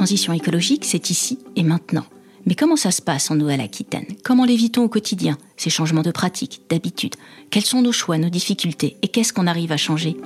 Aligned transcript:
transition 0.00 0.32
écologique, 0.32 0.86
c'est 0.86 1.10
ici 1.10 1.38
et 1.56 1.62
maintenant. 1.62 2.06
Mais 2.46 2.54
comment 2.54 2.76
ça 2.76 2.90
se 2.90 3.02
passe 3.02 3.30
en 3.30 3.34
Nouvelle-Aquitaine? 3.34 4.06
Comment 4.24 4.46
l'évitons 4.46 4.84
au 4.84 4.88
quotidien, 4.88 5.36
ces 5.58 5.68
changements 5.68 6.00
de 6.00 6.10
pratiques, 6.10 6.62
d'habitudes? 6.70 7.16
Quels 7.50 7.66
sont 7.66 7.82
nos 7.82 7.92
choix, 7.92 8.16
nos 8.16 8.30
difficultés 8.30 8.96
Et 9.02 9.08
qu'est-ce 9.08 9.34
qu'on 9.34 9.46
arrive 9.46 9.72
à 9.72 9.76
changer? 9.76 10.16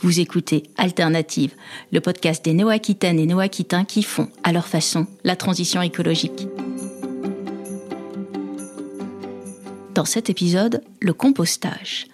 Vous 0.00 0.18
écoutez 0.18 0.64
Alternative, 0.76 1.54
le 1.92 2.00
podcast 2.00 2.44
des 2.44 2.52
Néo-Aquitaines 2.52 3.20
et 3.20 3.26
Néo-Aquitains 3.26 3.84
qui 3.84 4.02
font, 4.02 4.28
à 4.42 4.50
leur 4.50 4.66
façon, 4.66 5.06
la 5.22 5.36
transition 5.36 5.82
écologique. 5.82 6.48
Dans 9.94 10.04
cet 10.04 10.30
épisode, 10.30 10.82
le 10.98 11.12
compostage. 11.12 12.08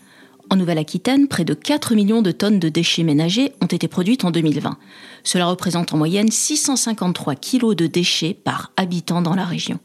En 0.57 0.59
Nouvelle-Aquitaine, 0.59 1.29
près 1.29 1.45
de 1.45 1.53
4 1.53 1.95
millions 1.95 2.23
de 2.23 2.33
tonnes 2.33 2.59
de 2.59 2.71
déchets 2.71 3.03
ménagers 3.03 3.53
ont 3.61 3.67
été 3.67 3.89
produites 3.89 4.25
en 4.25 4.31
2020. 4.31 4.79
Cela 5.23 5.49
représente 5.49 5.93
en 5.93 5.99
moyenne 5.99 6.31
653 6.31 7.35
kilos 7.35 7.77
de 7.77 7.87
déchets 7.87 8.33
par 8.33 8.73
habitant 8.79 9.21
dans 9.21 9.35
la 9.35 9.45
région. 9.45 9.81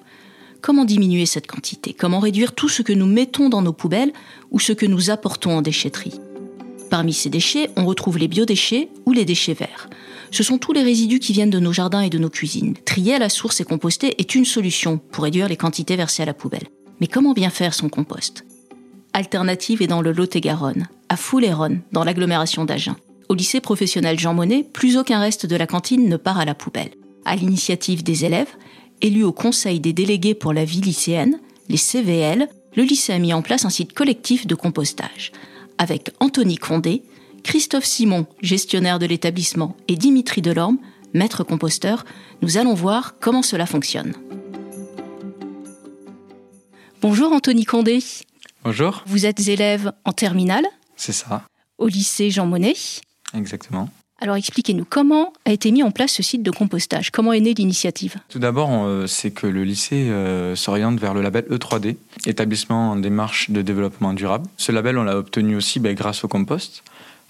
Comment 0.62 0.86
diminuer 0.86 1.26
cette 1.26 1.46
quantité? 1.46 1.94
Comment 1.94 2.20
réduire 2.20 2.56
tout 2.56 2.70
ce 2.70 2.84
que 2.84 2.94
nous 2.94 3.06
mettons 3.06 3.50
dans 3.50 3.62
nos 3.62 3.74
poubelles 3.74 4.14
ou 4.50 4.62
ce 4.62 4.72
que 4.72 4.86
nous 4.86 5.10
apportons 5.10 5.58
en 5.58 5.62
déchetterie? 5.62 6.22
Parmi 6.90 7.12
ces 7.12 7.30
déchets, 7.30 7.70
on 7.76 7.86
retrouve 7.86 8.18
les 8.18 8.30
biodéchets 8.30 8.88
ou 9.06 9.12
les 9.12 9.26
déchets 9.26 9.54
verts. 9.54 9.90
Ce 10.32 10.42
sont 10.42 10.58
tous 10.58 10.72
les 10.72 10.84
résidus 10.84 11.20
qui 11.20 11.34
viennent 11.34 11.50
de 11.50 11.60
nos 11.60 11.74
jardins 11.74 12.00
et 12.00 12.10
de 12.10 12.18
nos 12.18 12.30
cuisines. 12.30 12.76
Trier 12.86 13.16
à 13.16 13.20
la 13.20 13.28
source 13.28 13.60
et 13.60 13.66
composter 13.66 14.16
est 14.22 14.36
une 14.36 14.46
solution 14.46 15.00
pour 15.12 15.26
réduire 15.26 15.50
les 15.50 15.58
quantités 15.58 15.98
versées 15.98 16.24
à 16.24 16.28
la 16.28 16.34
poubelle. 16.34 16.70
Mais 17.02 17.08
comment 17.08 17.34
bien 17.34 17.50
faire 17.50 17.74
son 17.74 17.90
compost? 17.90 18.46
Alternative 19.14 19.82
est 19.82 19.88
dans 19.88 20.02
le 20.02 20.14
Lot-et-Garonne, 20.14 20.88
à 21.10 21.18
Fouléronne, 21.18 21.82
dans 21.92 22.06
l'agglomération 22.06 22.64
d'Agen. 22.64 22.96
Au 23.28 23.34
lycée 23.34 23.60
professionnel 23.60 24.18
Jean 24.18 24.34
Monnet, 24.34 24.64
plus 24.64 24.98
aucun 24.98 25.20
reste 25.20 25.46
de 25.46 25.56
la 25.56 25.68
cantine 25.68 26.08
ne 26.08 26.16
part 26.16 26.40
à 26.40 26.46
la 26.46 26.56
poubelle. 26.56 26.92
À 27.26 27.36
l'initiative 27.36 28.04
des 28.04 28.24
élèves, 28.24 28.56
élus 29.02 29.24
au 29.24 29.34
Conseil 29.34 29.82
des 29.82 29.92
délégués 29.92 30.34
pour 30.34 30.54
la 30.54 30.64
vie 30.64 30.80
lycéenne, 30.80 31.40
les 31.68 31.78
CVL, 31.78 32.48
le 32.76 32.84
lycée 32.84 33.12
a 33.12 33.20
mis 33.20 33.34
en 33.34 33.42
place 33.42 33.66
un 33.66 33.70
site 33.70 33.94
collectif 33.94 34.48
de 34.48 34.56
compostage. 34.56 35.34
Avec 35.78 36.12
Anthony 36.22 36.56
Condé, 36.56 37.04
Christophe 37.44 37.86
Simon, 37.86 38.28
gestionnaire 38.42 39.00
de 39.00 39.06
l'établissement, 39.06 39.76
et 39.90 39.98
Dimitri 39.98 40.42
Delorme, 40.42 40.78
maître 41.14 41.44
composteur, 41.44 42.06
nous 42.42 42.58
allons 42.58 42.76
voir 42.76 43.16
comment 43.20 43.42
cela 43.42 43.66
fonctionne. 43.66 44.14
Bonjour 47.02 47.34
Anthony 47.34 47.66
Condé. 47.66 48.00
Bonjour. 48.64 49.04
Vous 49.08 49.26
êtes 49.26 49.48
élève 49.48 49.92
en 50.06 50.12
terminale 50.12 50.66
C'est 50.96 51.14
ça. 51.14 51.42
Au 51.80 51.88
lycée 51.88 52.30
Jean 52.30 52.46
Monnet 52.46 52.76
Exactement. 53.34 53.90
Alors 54.20 54.36
expliquez-nous, 54.36 54.86
comment 54.88 55.34
a 55.46 55.52
été 55.52 55.72
mis 55.72 55.82
en 55.82 55.90
place 55.90 56.12
ce 56.12 56.22
site 56.22 56.44
de 56.44 56.52
compostage? 56.52 57.10
Comment 57.10 57.34
est 57.34 57.40
née 57.40 57.56
l'initiative? 57.56 58.18
Tout 58.30 58.38
d'abord, 58.38 58.70
euh, 58.72 59.08
c'est 59.08 59.32
que 59.32 59.48
le 59.48 59.64
lycée 59.64 60.12
euh, 60.12 60.56
s'oriente 60.56 61.00
vers 61.00 61.16
le 61.16 61.24
label 61.24 61.46
E3D, 61.50 61.96
établissement 62.28 62.92
en 62.92 62.98
démarche 62.98 63.50
de 63.50 63.64
développement 63.64 64.14
durable. 64.14 64.46
Ce 64.58 64.72
label, 64.72 65.00
on 65.00 65.04
l'a 65.04 65.18
obtenu 65.18 65.56
aussi 65.56 65.80
ben, 65.80 65.96
grâce 65.96 66.24
au 66.24 66.28
compost. 66.28 66.84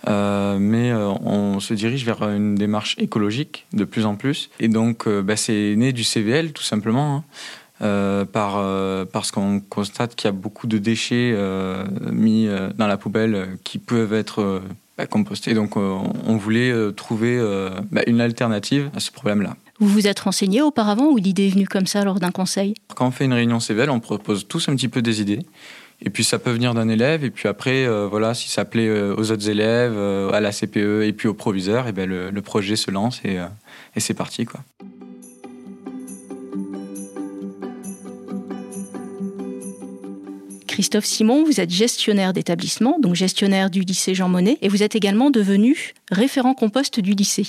Euh, 0.08 0.58
mais 0.60 0.92
on 0.94 1.60
se 1.60 1.76
dirige 1.76 2.04
vers 2.04 2.24
une 2.24 2.56
démarche 2.56 2.96
écologique 2.98 3.68
de 3.72 3.86
plus 3.86 4.06
en 4.06 4.16
plus. 4.16 4.50
Et 4.60 4.68
donc, 4.68 5.08
ben, 5.08 5.38
c'est 5.38 5.76
né 5.78 5.94
du 5.94 6.04
CVL, 6.04 6.52
tout 6.52 6.64
simplement. 6.64 7.18
Hein. 7.18 7.24
Euh, 7.84 8.26
par, 8.26 8.58
euh, 8.58 9.06
parce 9.12 9.32
qu'on 9.32 9.60
constate 9.60 10.14
qu'il 10.14 10.28
y 10.28 10.30
a 10.30 10.34
beaucoup 10.34 10.68
de 10.68 10.78
déchets 10.78 11.34
euh, 11.36 11.84
mis 12.12 12.48
dans 12.76 12.86
la 12.86 12.98
poubelle 12.98 13.58
qui 13.64 13.80
peuvent 13.80 14.14
être 14.14 14.62
bah, 14.98 15.08
compostés. 15.08 15.56
Donc 15.56 15.78
on 15.78 16.38
voulait 16.38 16.74
trouver 16.94 17.40
bah, 17.92 18.02
une 18.06 18.22
alternative 18.22 18.92
à 18.96 19.00
ce 19.00 19.12
problème-là. 19.12 19.56
Vous 19.80 19.88
vous 19.88 20.08
êtes 20.08 20.20
renseigné 20.20 20.62
auparavant 20.62 21.06
ou 21.06 21.18
l'idée 21.18 21.48
est 21.48 21.52
venue 21.52 21.68
comme 21.68 21.88
ça 21.88 22.04
lors 22.04 22.20
d'un 22.20 22.30
conseil? 22.30 22.76
Quand 22.96 23.08
on 23.08 23.12
fait 23.12 23.26
une 23.26 23.34
réunion 23.34 23.60
CVL, 23.60 23.90
on 23.90 24.00
propose 24.00 24.48
tous 24.48 24.70
un 24.70 24.76
petit 24.76 24.88
peu 24.88 25.02
des 25.02 25.22
idées. 25.22 25.40
Et 26.04 26.10
puis 26.10 26.24
ça 26.24 26.40
peut 26.40 26.52
venir 26.52 26.74
d'un 26.74 26.90
élève, 26.90 27.24
et 27.24 27.30
puis 27.30 27.48
après, 27.48 27.88
voilà, 28.08 28.34
si 28.34 28.50
ça 28.50 28.66
plaît 28.66 28.90
aux 28.90 29.32
autres 29.32 29.50
élèves, 29.50 29.98
à 30.34 30.40
la 30.40 30.52
CPE 30.52 31.04
et 31.04 31.14
puis 31.14 31.28
au 31.28 31.36
proviseur, 31.36 31.88
et 31.88 31.92
ben 31.92 32.10
le, 32.10 32.42
projet 32.42 32.76
se 32.76 32.90
lance 32.90 33.22
et, 33.24 33.38
et 33.96 34.00
c'est 34.00 34.16
parti. 34.16 34.46
quoi. 34.46 34.62
Christophe 40.82 41.06
Simon, 41.06 41.44
vous 41.44 41.62
êtes 41.62 41.70
gestionnaire 41.70 42.34
d'établissement, 42.34 42.98
donc 43.00 43.14
gestionnaire 43.14 43.70
du 43.70 43.82
lycée 43.82 44.16
Jean 44.16 44.30
Monnet, 44.30 44.58
et 44.64 44.68
vous 44.68 44.82
êtes 44.82 44.96
également 44.96 45.30
devenu 45.30 45.94
référent 46.10 46.56
compost 46.56 47.00
du 47.00 47.12
lycée. 47.12 47.46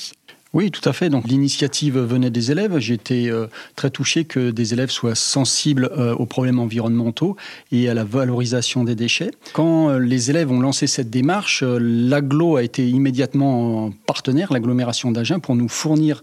Oui, 0.52 0.70
tout 0.70 0.86
à 0.86 0.92
fait. 0.92 1.08
Donc 1.08 1.26
l'initiative 1.26 1.98
venait 1.98 2.28
des 2.28 2.50
élèves. 2.50 2.78
J'étais 2.78 3.30
euh, 3.30 3.46
très 3.74 3.88
touché 3.88 4.26
que 4.26 4.50
des 4.50 4.74
élèves 4.74 4.90
soient 4.90 5.14
sensibles 5.14 5.90
euh, 5.96 6.14
aux 6.14 6.26
problèmes 6.26 6.58
environnementaux 6.58 7.38
et 7.70 7.88
à 7.88 7.94
la 7.94 8.04
valorisation 8.04 8.84
des 8.84 8.94
déchets. 8.94 9.30
Quand 9.54 9.88
euh, 9.88 9.98
les 9.98 10.28
élèves 10.28 10.52
ont 10.52 10.60
lancé 10.60 10.86
cette 10.86 11.08
démarche, 11.08 11.62
l'aglo 11.62 12.56
a 12.56 12.62
été 12.62 12.86
immédiatement 12.86 13.92
partenaire, 14.06 14.52
l'agglomération 14.52 15.10
d'Agen, 15.10 15.40
pour 15.40 15.56
nous 15.56 15.68
fournir 15.68 16.20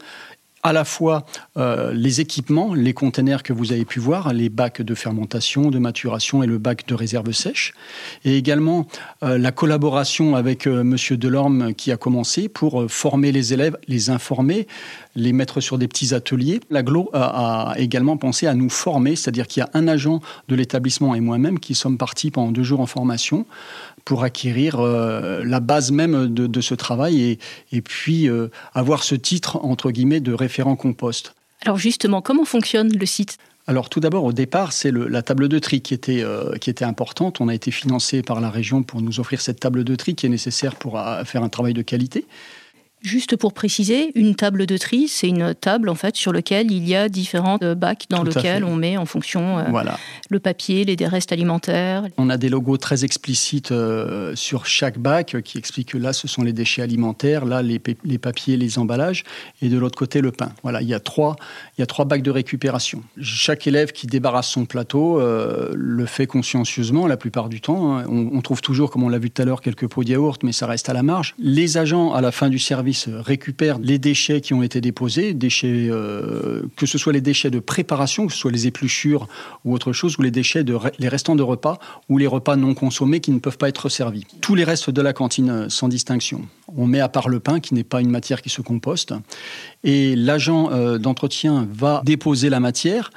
à 0.63 0.73
la 0.73 0.83
fois 0.83 1.25
euh, 1.57 1.93
les 1.93 2.21
équipements, 2.21 2.73
les 2.73 2.93
containers 2.93 3.43
que 3.43 3.53
vous 3.53 3.71
avez 3.71 3.85
pu 3.85 3.99
voir, 3.99 4.33
les 4.33 4.49
bacs 4.49 4.81
de 4.81 4.95
fermentation, 4.95 5.69
de 5.69 5.79
maturation 5.79 6.43
et 6.43 6.47
le 6.47 6.57
bac 6.57 6.85
de 6.87 6.95
réserve 6.95 7.31
sèche, 7.31 7.73
et 8.25 8.37
également 8.37 8.87
euh, 9.23 9.37
la 9.37 9.51
collaboration 9.51 10.35
avec. 10.35 10.67
Euh, 10.67 10.83
Monsieur 10.89 11.17
Delorme 11.17 11.73
qui 11.73 11.91
a 11.91 11.97
commencé 11.97 12.49
pour 12.49 12.89
former 12.89 13.31
les 13.31 13.53
élèves, 13.53 13.77
les 13.87 14.09
informer, 14.09 14.67
les 15.15 15.33
mettre 15.33 15.61
sur 15.61 15.77
des 15.77 15.87
petits 15.87 16.13
ateliers. 16.13 16.61
L'aglo 16.69 17.09
a, 17.13 17.71
a, 17.71 17.79
également 17.79 18.17
pensé 18.17 18.47
à 18.47 18.53
nous 18.53 18.69
former, 18.69 19.15
c'est-à-dire 19.15 19.47
qu'il 19.47 19.61
y 19.61 19.63
a 19.63 19.69
un 19.73 19.87
agent 19.87 20.19
de 20.47 20.55
l'établissement 20.55 21.15
et 21.15 21.19
moi-même 21.19 21.59
qui 21.59 21.75
sommes 21.75 21.97
partis 21.97 22.31
pendant 22.31 22.51
deux 22.51 22.63
jours 22.63 22.79
en 22.79 22.85
formation 22.85 23.45
pour 24.05 24.23
acquérir 24.23 24.79
euh, 24.79 25.43
la 25.45 25.59
base 25.59 25.91
même 25.91 26.33
de, 26.33 26.61
ce 26.61 26.73
travail 26.73 27.21
et, 27.21 27.39
et 27.71 27.81
puis 27.81 28.27
euh, 28.27 28.47
avoir 28.73 29.03
ce 29.03 29.13
titre, 29.13 29.59
entre 29.63 29.91
guillemets, 29.91 30.19
de 30.19 30.33
référent 30.49 30.75
compost. 30.75 31.35
Alors 31.61 31.77
justement, 31.77 32.21
comment 32.21 32.45
fonctionne 32.45 32.91
le 32.91 33.05
site? 33.05 33.37
Alors 33.67 33.87
tout 33.87 33.99
d'abord, 33.99 34.23
au 34.23 34.33
départ, 34.33 34.73
c'est 34.73 34.91
la 34.91 35.21
table 35.21 35.47
de 35.47 35.59
tri 35.59 35.81
qui 35.81 35.93
était, 35.93 36.23
euh, 36.23 36.55
qui 36.57 36.71
était 36.71 36.85
importante. 36.85 37.39
On 37.39 37.49
a 37.49 37.53
été 37.53 37.69
financé 37.69 38.23
par 38.23 38.41
la 38.41 38.49
région 38.49 38.81
pour 38.81 39.01
nous 39.01 39.19
offrir 39.19 39.41
cette 39.41 39.59
table 39.59 39.83
de 39.83 39.95
tri 39.95 40.15
qui 40.15 40.25
est 40.25 40.29
nécessaire 40.29 40.75
pour 40.75 40.99
faire 41.25 41.43
un 41.43 41.49
travail 41.49 41.73
de 41.73 41.83
qualité. 41.83 42.25
Juste 43.01 43.37
pour 43.37 43.53
préciser, 43.53 44.11
une 44.15 44.35
table 44.35 44.65
de 44.65 44.75
tri, 44.75 45.07
c'est 45.07 45.29
une 45.29 45.55
table 45.55 45.87
en 45.87 45.95
fait 45.95 46.17
sur 46.17 46.33
laquelle 46.33 46.69
il 46.69 46.85
y 46.85 46.95
a 46.95 47.07
différents 47.07 47.57
euh, 47.63 47.73
bacs 47.73 48.07
dans 48.09 48.23
lesquels 48.23 48.65
on 48.65 48.75
met 48.75 48.97
en 48.97 49.05
fonction 49.05 49.57
euh, 49.59 49.63
le 50.29 50.39
papier, 50.39 50.83
les 50.83 51.07
restes 51.07 51.31
alimentaires. 51.31 52.03
On 52.17 52.29
a 52.29 52.35
des 52.35 52.49
logos 52.49 52.75
très 52.75 53.05
explicites 53.05 53.71
euh, 53.71 54.35
sur 54.35 54.65
chaque 54.65 54.99
bac 54.99 55.37
qui 55.45 55.57
expliquent 55.57 55.91
que 55.91 55.97
là 55.97 56.11
ce 56.11 56.27
sont 56.27 56.43
les 56.43 56.51
déchets 56.51 56.81
alimentaires, 56.81 57.45
là 57.45 57.61
les, 57.61 57.81
les 58.03 58.17
papiers, 58.17 58.57
les 58.57 58.77
emballages, 58.77 59.23
et 59.61 59.69
de 59.69 59.77
l'autre 59.77 59.97
côté 59.97 60.19
le 60.19 60.33
pain. 60.33 60.51
Voilà, 60.63 60.81
il 60.81 60.89
y 60.89 60.93
a 60.93 60.99
trois, 60.99 61.37
il 61.77 61.81
y 61.81 61.83
a 61.83 61.87
trois 61.87 62.03
bacs 62.03 62.21
de 62.21 62.31
récupération. 62.31 63.01
Chaque 63.21 63.65
élève 63.65 63.93
qui 63.93 64.07
débarrasse 64.07 64.49
son 64.49 64.65
plateau 64.65 65.21
le 65.21 66.05
fait 66.05 66.27
consciencieusement 66.27 67.07
la 67.07 67.15
plupart 67.15 67.47
du 67.47 67.61
temps. 67.61 67.97
Hein. 67.97 68.03
On, 68.09 68.31
on 68.33 68.41
trouve 68.41 68.61
toujours, 68.61 68.91
comme 68.91 69.03
on 69.03 69.09
l'a 69.09 69.19
vu 69.19 69.31
tout 69.31 69.41
à 69.41 69.45
l'heure, 69.45 69.61
quelques 69.61 69.87
pots 69.87 70.03
de 70.03 70.09
yaourt, 70.09 70.43
mais 70.43 70.51
ça 70.51 70.67
reste 70.67 70.89
à 70.89 70.93
la 70.93 71.03
marge. 71.03 71.33
Les 71.39 71.77
agents 71.77 72.13
à 72.13 72.19
la 72.19 72.31
fin 72.31 72.49
du 72.49 72.59
service 72.59 72.88
récupère 73.07 73.79
les 73.79 73.99
déchets 73.99 74.41
qui 74.41 74.53
ont 74.53 74.63
été 74.63 74.81
déposés, 74.81 75.35
euh, 75.63 76.63
que 76.75 76.85
ce 76.85 76.97
soit 76.97 77.13
les 77.13 77.21
déchets 77.21 77.49
de 77.49 77.59
préparation, 77.59 78.27
que 78.27 78.33
ce 78.33 78.39
soit 78.39 78.51
les 78.51 78.67
épluchures 78.67 79.27
ou 79.65 79.73
autre 79.73 79.93
chose, 79.93 80.17
ou 80.17 80.21
les 80.21 80.31
déchets 80.31 80.63
de 80.63 80.77
les 80.99 81.07
restants 81.07 81.35
de 81.35 81.43
repas 81.43 81.79
ou 82.09 82.17
les 82.17 82.27
repas 82.27 82.55
non 82.55 82.73
consommés 82.73 83.19
qui 83.19 83.31
ne 83.31 83.39
peuvent 83.39 83.57
pas 83.57 83.69
être 83.69 83.89
servis. 83.89 84.25
Tous 84.41 84.55
les 84.55 84.63
restes 84.63 84.89
de 84.89 85.01
la 85.01 85.13
cantine 85.13 85.49
euh, 85.49 85.69
sans 85.69 85.87
distinction. 85.87 86.41
On 86.75 86.85
met 86.85 86.99
à 86.99 87.09
part 87.09 87.29
le 87.29 87.39
pain 87.39 87.59
qui 87.59 87.73
n'est 87.73 87.83
pas 87.83 88.01
une 88.01 88.11
matière 88.11 88.41
qui 88.41 88.49
se 88.49 88.61
composte 88.61 89.13
et 89.83 90.15
l'agent 90.15 90.71
euh, 90.71 90.97
d'entretien 90.97 91.67
va 91.71 92.01
déposer 92.05 92.49
la 92.49 92.59
matière 92.59 93.11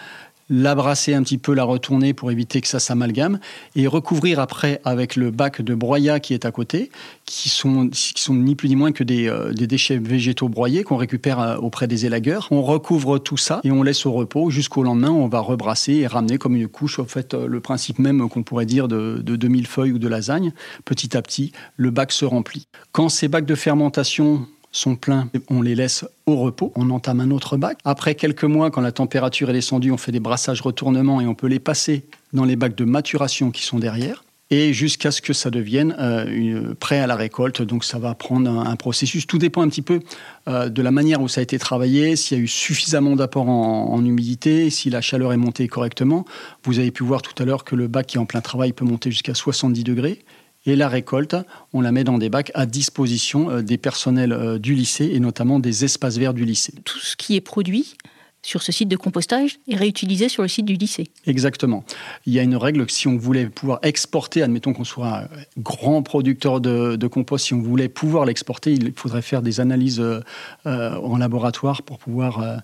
la 0.52 0.74
brasser 0.74 1.14
un 1.14 1.22
petit 1.22 1.38
peu, 1.38 1.54
la 1.54 1.64
retourner 1.64 2.12
pour 2.12 2.30
éviter 2.30 2.60
que 2.60 2.68
ça 2.68 2.78
s'amalgame, 2.78 3.40
et 3.74 3.86
recouvrir 3.86 4.38
après 4.38 4.82
avec 4.84 5.16
le 5.16 5.30
bac 5.30 5.62
de 5.62 5.74
broyat 5.74 6.20
qui 6.20 6.34
est 6.34 6.44
à 6.44 6.50
côté, 6.52 6.90
qui 7.24 7.48
sont, 7.48 7.88
qui 7.88 8.12
sont 8.22 8.34
ni 8.34 8.54
plus 8.54 8.68
ni 8.68 8.76
moins 8.76 8.92
que 8.92 9.02
des, 9.02 9.28
euh, 9.28 9.52
déchets 9.54 9.96
végétaux 9.96 10.50
broyés 10.50 10.84
qu'on 10.84 10.98
récupère 10.98 11.40
euh, 11.40 11.56
auprès 11.56 11.86
des 11.86 12.04
élagueurs. 12.04 12.48
On 12.50 12.60
recouvre 12.60 13.18
tout 13.18 13.38
ça 13.38 13.60
et 13.64 13.70
on 13.70 13.82
laisse 13.82 14.04
au 14.04 14.12
repos 14.12 14.50
jusqu'au 14.50 14.82
lendemain. 14.82 15.10
On 15.10 15.26
va 15.26 15.40
rebrasser 15.40 15.94
et 15.94 16.06
ramener 16.06 16.36
comme 16.36 16.54
une 16.54 16.68
couche, 16.68 16.98
en 16.98 17.06
fait, 17.06 17.32
euh, 17.32 17.46
le 17.46 17.60
principe 17.60 17.98
même 17.98 18.28
qu'on 18.28 18.42
pourrait 18.42 18.66
dire 18.66 18.88
de, 18.88 19.22
de 19.24 19.36
2000 19.36 19.66
feuilles 19.66 19.92
ou 19.92 19.98
de 19.98 20.08
lasagne. 20.08 20.52
Petit 20.84 21.16
à 21.16 21.22
petit, 21.22 21.52
le 21.78 21.90
bac 21.90 22.12
se 22.12 22.26
remplit. 22.26 22.66
Quand 22.92 23.08
ces 23.08 23.28
bacs 23.28 23.46
de 23.46 23.54
fermentation 23.54 24.46
sont 24.72 24.96
pleins, 24.96 25.28
on 25.48 25.62
les 25.62 25.74
laisse 25.74 26.04
au 26.26 26.36
repos, 26.36 26.72
on 26.74 26.90
entame 26.90 27.20
un 27.20 27.30
autre 27.30 27.56
bac. 27.58 27.78
Après 27.84 28.14
quelques 28.14 28.44
mois, 28.44 28.70
quand 28.70 28.80
la 28.80 28.92
température 28.92 29.50
est 29.50 29.54
descendue, 29.54 29.92
on 29.92 29.98
fait 29.98 30.12
des 30.12 30.20
brassages 30.20 30.62
retournements 30.62 31.20
et 31.20 31.26
on 31.26 31.34
peut 31.34 31.46
les 31.46 31.60
passer 31.60 32.04
dans 32.32 32.46
les 32.46 32.56
bacs 32.56 32.74
de 32.74 32.84
maturation 32.84 33.50
qui 33.50 33.62
sont 33.62 33.78
derrière. 33.78 34.24
et 34.50 34.74
jusqu'à 34.74 35.10
ce 35.10 35.22
que 35.22 35.32
ça 35.32 35.50
devienne 35.50 35.96
une, 36.28 36.74
prêt 36.74 36.98
à 36.98 37.06
la 37.06 37.16
récolte. 37.16 37.62
Donc 37.62 37.84
ça 37.84 37.98
va 37.98 38.14
prendre 38.14 38.50
un, 38.50 38.76
processus. 38.76 39.26
Tout 39.26 39.38
dépend 39.38 39.62
un 39.62 39.68
petit 39.68 39.80
peu 39.80 40.00
de 40.46 40.82
la 40.82 40.90
manière 40.90 41.22
où 41.22 41.28
ça 41.28 41.40
a 41.40 41.42
été 41.42 41.58
travaillé, 41.58 42.16
s'il 42.16 42.36
y 42.36 42.40
a 42.40 42.44
eu 42.44 42.48
suffisamment 42.48 43.16
d'apport 43.16 43.48
en, 43.48 43.94
en, 43.94 44.04
humidité, 44.04 44.68
si 44.68 44.90
la 44.90 45.00
chaleur 45.00 45.32
est 45.32 45.38
montée 45.38 45.68
correctement. 45.68 46.26
Vous 46.64 46.80
avez 46.80 46.90
pu 46.90 47.02
voir 47.02 47.22
tout 47.22 47.40
à 47.42 47.46
l'heure 47.46 47.64
que 47.64 47.74
le 47.74 47.88
bac 47.88 48.08
qui 48.08 48.18
est 48.18 48.20
en 48.20 48.26
plein 48.26 48.42
travail 48.42 48.74
peut 48.74 48.84
monter 48.84 49.10
jusqu'à 49.10 49.34
70 49.34 49.84
degrés. 49.84 50.22
Et 50.64 50.76
la 50.76 50.88
récolte, 50.88 51.36
on 51.72 51.80
la 51.80 51.90
met 51.90 52.04
dans 52.04 52.18
des 52.18 52.28
bacs 52.28 52.52
à 52.54 52.66
disposition 52.66 53.50
euh, 53.50 53.62
des 53.62 53.78
personnels 53.78 54.32
euh, 54.32 54.58
du 54.58 54.74
lycée 54.74 55.10
et 55.12 55.20
notamment 55.20 55.58
des 55.58 55.84
espaces 55.84 56.18
verts 56.18 56.34
du 56.34 56.44
lycée. 56.44 56.72
Tout 56.84 56.98
ce 56.98 57.16
qui 57.16 57.34
est 57.34 57.40
produit 57.40 57.96
sur 58.44 58.62
ce 58.62 58.72
site 58.72 58.88
de 58.88 58.96
compostage 58.96 59.58
est 59.68 59.76
réutilisé 59.76 60.28
sur 60.28 60.42
le 60.42 60.48
site 60.48 60.64
du 60.64 60.74
lycée. 60.74 61.08
Exactement. 61.26 61.84
Il 62.26 62.32
y 62.32 62.40
a 62.40 62.42
une 62.42 62.56
règle 62.56 62.86
que 62.86 62.92
si 62.92 63.06
on 63.06 63.16
voulait 63.16 63.46
pouvoir 63.46 63.78
exporter, 63.82 64.42
admettons 64.42 64.72
qu'on 64.72 64.84
soit 64.84 65.18
un 65.18 65.28
grand 65.58 66.02
producteur 66.02 66.60
de, 66.60 67.06
compost, 67.06 67.46
si 67.46 67.54
on 67.54 67.60
voulait 67.60 67.88
pouvoir 67.88 68.24
l'exporter, 68.24 68.72
il 68.72 68.92
faudrait 68.96 69.22
faire 69.22 69.42
des 69.42 69.60
analyses 69.60 70.00
euh, 70.00 70.20
en 70.64 71.18
laboratoire 71.18 71.82
pour 71.82 71.98
pouvoir 71.98 72.60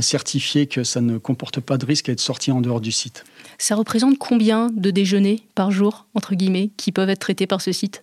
certifier 0.00 0.66
que 0.66 0.84
ça 0.84 1.00
ne 1.00 1.18
comporte 1.18 1.60
pas 1.60 1.78
de 1.78 1.86
risque 1.86 2.08
à 2.08 2.12
être 2.12 2.20
sorti 2.20 2.52
en 2.52 2.60
dehors 2.60 2.80
du 2.80 2.92
site. 2.92 3.24
Ça 3.58 3.74
représente 3.74 4.18
combien 4.18 4.68
de 4.68 4.90
déjeuners 4.90 5.42
par 5.54 5.70
jour, 5.70 6.06
entre 6.14 6.34
guillemets, 6.34 6.70
qui 6.76 6.92
peuvent 6.92 7.10
être 7.10 7.20
traités 7.20 7.46
par 7.46 7.60
ce 7.60 7.72
site? 7.72 8.02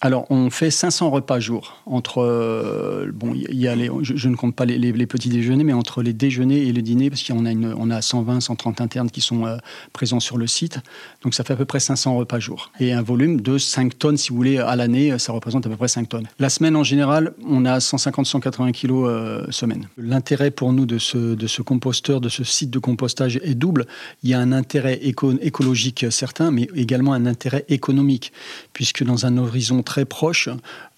Alors, 0.00 0.26
on 0.30 0.50
fait 0.50 0.70
500 0.70 1.10
repas 1.10 1.40
jour. 1.40 1.82
Entre, 1.86 2.18
euh, 2.18 3.10
bon, 3.12 3.32
y 3.34 3.66
a 3.66 3.74
les, 3.74 3.90
je, 4.02 4.28
ne 4.28 4.36
compte 4.36 4.54
pas 4.54 4.66
les, 4.66 5.06
petits 5.06 5.30
déjeuners, 5.30 5.64
mais 5.64 5.72
entre 5.72 6.02
les 6.02 6.12
déjeuners 6.12 6.66
et 6.66 6.72
le 6.72 6.82
dîner, 6.82 7.08
parce 7.08 7.22
qu'on 7.22 7.46
a, 7.46 7.52
on 7.54 7.90
a 7.90 8.02
120, 8.02 8.40
130 8.40 8.80
internes 8.80 9.10
qui 9.10 9.22
sont 9.22 9.46
euh, 9.46 9.56
présents 9.92 10.20
sur 10.20 10.36
le 10.36 10.46
site. 10.46 10.80
Donc, 11.22 11.34
ça 11.34 11.44
fait 11.44 11.54
à 11.54 11.56
peu 11.56 11.64
près 11.64 11.80
500 11.80 12.16
repas 12.16 12.38
jour. 12.38 12.72
Et 12.78 12.92
un 12.92 13.02
volume 13.02 13.40
de 13.40 13.56
5 13.56 13.98
tonnes, 13.98 14.16
si 14.18 14.30
vous 14.30 14.36
voulez, 14.36 14.58
à 14.58 14.76
l'année, 14.76 15.18
ça 15.18 15.32
représente 15.32 15.66
à 15.66 15.70
peu 15.70 15.76
près 15.76 15.88
5 15.88 16.08
tonnes. 16.08 16.28
La 16.38 16.50
semaine, 16.50 16.76
en 16.76 16.84
général, 16.84 17.32
on 17.48 17.64
a 17.64 17.78
150-180 17.78 18.72
kilos 18.72 19.08
euh, 19.08 19.50
semaine. 19.50 19.88
L'intérêt 19.96 20.50
pour 20.50 20.72
nous 20.74 20.84
de 20.84 20.98
ce, 20.98 21.34
de 21.34 21.46
ce 21.46 21.62
composteur, 21.62 22.20
de 22.20 22.28
ce 22.28 22.44
site 22.44 22.70
de 22.70 22.78
compostage 22.78 23.40
est 23.42 23.54
double. 23.54 23.86
Il 24.22 24.30
y 24.30 24.34
a 24.34 24.40
un 24.40 24.52
intérêt 24.52 25.00
écologique 25.02 26.06
certain, 26.10 26.50
mais 26.50 26.68
également 26.74 27.14
un 27.14 27.24
intérêt 27.24 27.64
économique, 27.68 28.32
puisque 28.74 29.02
dans 29.02 29.24
un 29.24 29.38
horizon 29.38 29.82
très 29.86 30.04
proche, 30.04 30.50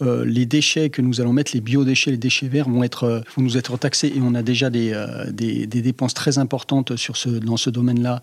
euh, 0.02 0.24
les 0.24 0.46
déchets 0.46 0.90
que 0.90 1.00
nous 1.00 1.20
allons 1.20 1.32
mettre, 1.32 1.52
les 1.54 1.60
biodéchets, 1.60 2.10
les 2.10 2.16
déchets 2.16 2.48
verts, 2.48 2.68
vont, 2.68 2.82
être, 2.82 3.04
euh, 3.04 3.20
vont 3.36 3.42
nous 3.42 3.56
être 3.56 3.76
taxés 3.76 4.08
et 4.08 4.20
on 4.20 4.34
a 4.34 4.42
déjà 4.42 4.70
des, 4.70 4.92
euh, 4.92 5.30
des, 5.30 5.66
dépenses 5.66 6.14
très 6.14 6.38
importantes 6.38 6.96
sur 6.96 7.16
ce, 7.16 7.28
dans 7.28 7.56
ce 7.56 7.70
domaine-là 7.70 8.20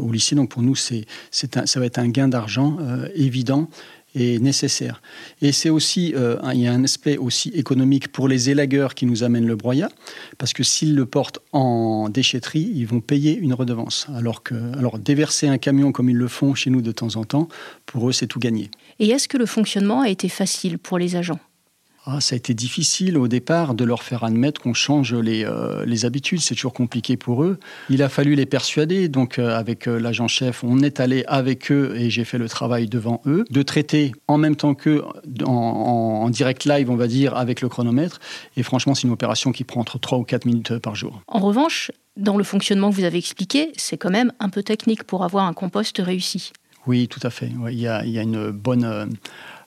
au 0.00 0.10
lycée. 0.10 0.34
Donc 0.34 0.50
pour 0.50 0.62
nous, 0.62 0.74
c'est, 0.74 1.04
c'est 1.30 1.66
ça 1.66 1.80
va 1.80 1.86
être 1.86 1.98
un 1.98 2.08
gain 2.08 2.28
d'argent 2.28 2.78
évident 3.14 3.68
est 4.14 4.42
nécessaire. 4.42 5.02
Et 5.42 5.52
c'est 5.52 5.68
aussi, 5.68 6.14
il 6.54 6.60
y 6.60 6.66
a 6.66 6.72
un 6.72 6.84
aspect 6.84 7.18
aussi 7.18 7.50
économique 7.50 8.08
pour 8.08 8.26
les 8.26 8.48
élagueurs 8.48 8.94
qui 8.94 9.04
nous 9.04 9.22
amènent 9.22 9.46
le 9.46 9.56
broyat, 9.56 9.90
parce 10.38 10.54
que 10.54 10.62
s'ils 10.62 10.94
le 10.94 11.04
portent 11.04 11.40
en 11.52 12.08
déchetterie, 12.08 12.72
ils 12.74 12.86
vont 12.86 13.02
payer 13.02 13.36
une 13.36 13.52
redevance. 13.52 14.06
Alors 14.14 14.42
que, 14.42 14.54
alors 14.78 14.98
déverser 14.98 15.46
un 15.48 15.58
camion 15.58 15.92
comme 15.92 16.08
ils 16.08 16.16
le 16.16 16.28
font 16.28 16.54
chez 16.54 16.70
nous 16.70 16.80
de 16.80 16.92
temps 16.92 17.16
en 17.16 17.24
temps, 17.24 17.48
pour 17.84 18.08
eux, 18.08 18.12
c'est 18.12 18.26
tout 18.26 18.38
gagné. 18.38 18.70
Et 18.98 19.08
est-ce 19.08 19.28
que 19.28 19.36
le 19.36 19.46
fonctionnement 19.46 20.00
a 20.00 20.08
été 20.08 20.28
facile 20.28 20.78
pour 20.78 20.98
les 20.98 21.16
agents? 21.16 21.40
Ah, 22.08 22.20
ça 22.20 22.34
a 22.34 22.36
été 22.36 22.54
difficile 22.54 23.18
au 23.18 23.26
départ 23.26 23.74
de 23.74 23.84
leur 23.84 24.04
faire 24.04 24.22
admettre 24.22 24.60
qu'on 24.60 24.74
change 24.74 25.12
les, 25.12 25.44
euh, 25.44 25.84
les 25.86 26.04
habitudes. 26.04 26.40
C'est 26.40 26.54
toujours 26.54 26.72
compliqué 26.72 27.16
pour 27.16 27.42
eux. 27.42 27.58
Il 27.90 28.00
a 28.00 28.08
fallu 28.08 28.36
les 28.36 28.46
persuader. 28.46 29.08
Donc, 29.08 29.40
euh, 29.40 29.58
avec 29.58 29.88
euh, 29.88 29.98
l'agent 29.98 30.28
chef, 30.28 30.62
on 30.62 30.78
est 30.82 31.00
allé 31.00 31.24
avec 31.26 31.72
eux 31.72 31.96
et 31.96 32.08
j'ai 32.08 32.24
fait 32.24 32.38
le 32.38 32.48
travail 32.48 32.86
devant 32.86 33.22
eux, 33.26 33.44
de 33.50 33.62
traiter 33.62 34.12
en 34.28 34.38
même 34.38 34.54
temps 34.54 34.74
qu'eux, 34.74 35.02
en, 35.44 35.50
en, 35.50 36.30
direct 36.30 36.64
live, 36.64 36.90
on 36.90 36.96
va 36.96 37.08
dire, 37.08 37.36
avec 37.36 37.60
le 37.60 37.68
chronomètre. 37.68 38.20
Et 38.56 38.62
franchement, 38.62 38.94
c'est 38.94 39.08
une 39.08 39.12
opération 39.12 39.50
qui 39.50 39.64
prend 39.64 39.80
entre 39.80 39.98
3 39.98 40.18
ou 40.18 40.22
4 40.22 40.44
minutes 40.44 40.78
par 40.78 40.94
jour. 40.94 41.22
En 41.26 41.40
revanche, 41.40 41.90
dans 42.16 42.36
le 42.36 42.44
fonctionnement 42.44 42.90
que 42.90 42.94
vous 42.94 43.04
avez 43.04 43.18
expliqué, 43.18 43.72
c'est 43.76 43.98
quand 43.98 44.10
même 44.10 44.32
un 44.38 44.48
peu 44.48 44.62
technique 44.62 45.02
pour 45.02 45.24
avoir 45.24 45.44
un 45.44 45.54
compost 45.54 45.98
réussi. 45.98 46.52
Oui, 46.86 47.08
tout 47.08 47.20
à 47.22 47.30
fait. 47.30 47.50
il, 47.68 47.78
y 47.78 47.88
a, 47.88 48.02
une 48.02 48.50
bonne 48.50 48.84
euh, 48.84 49.06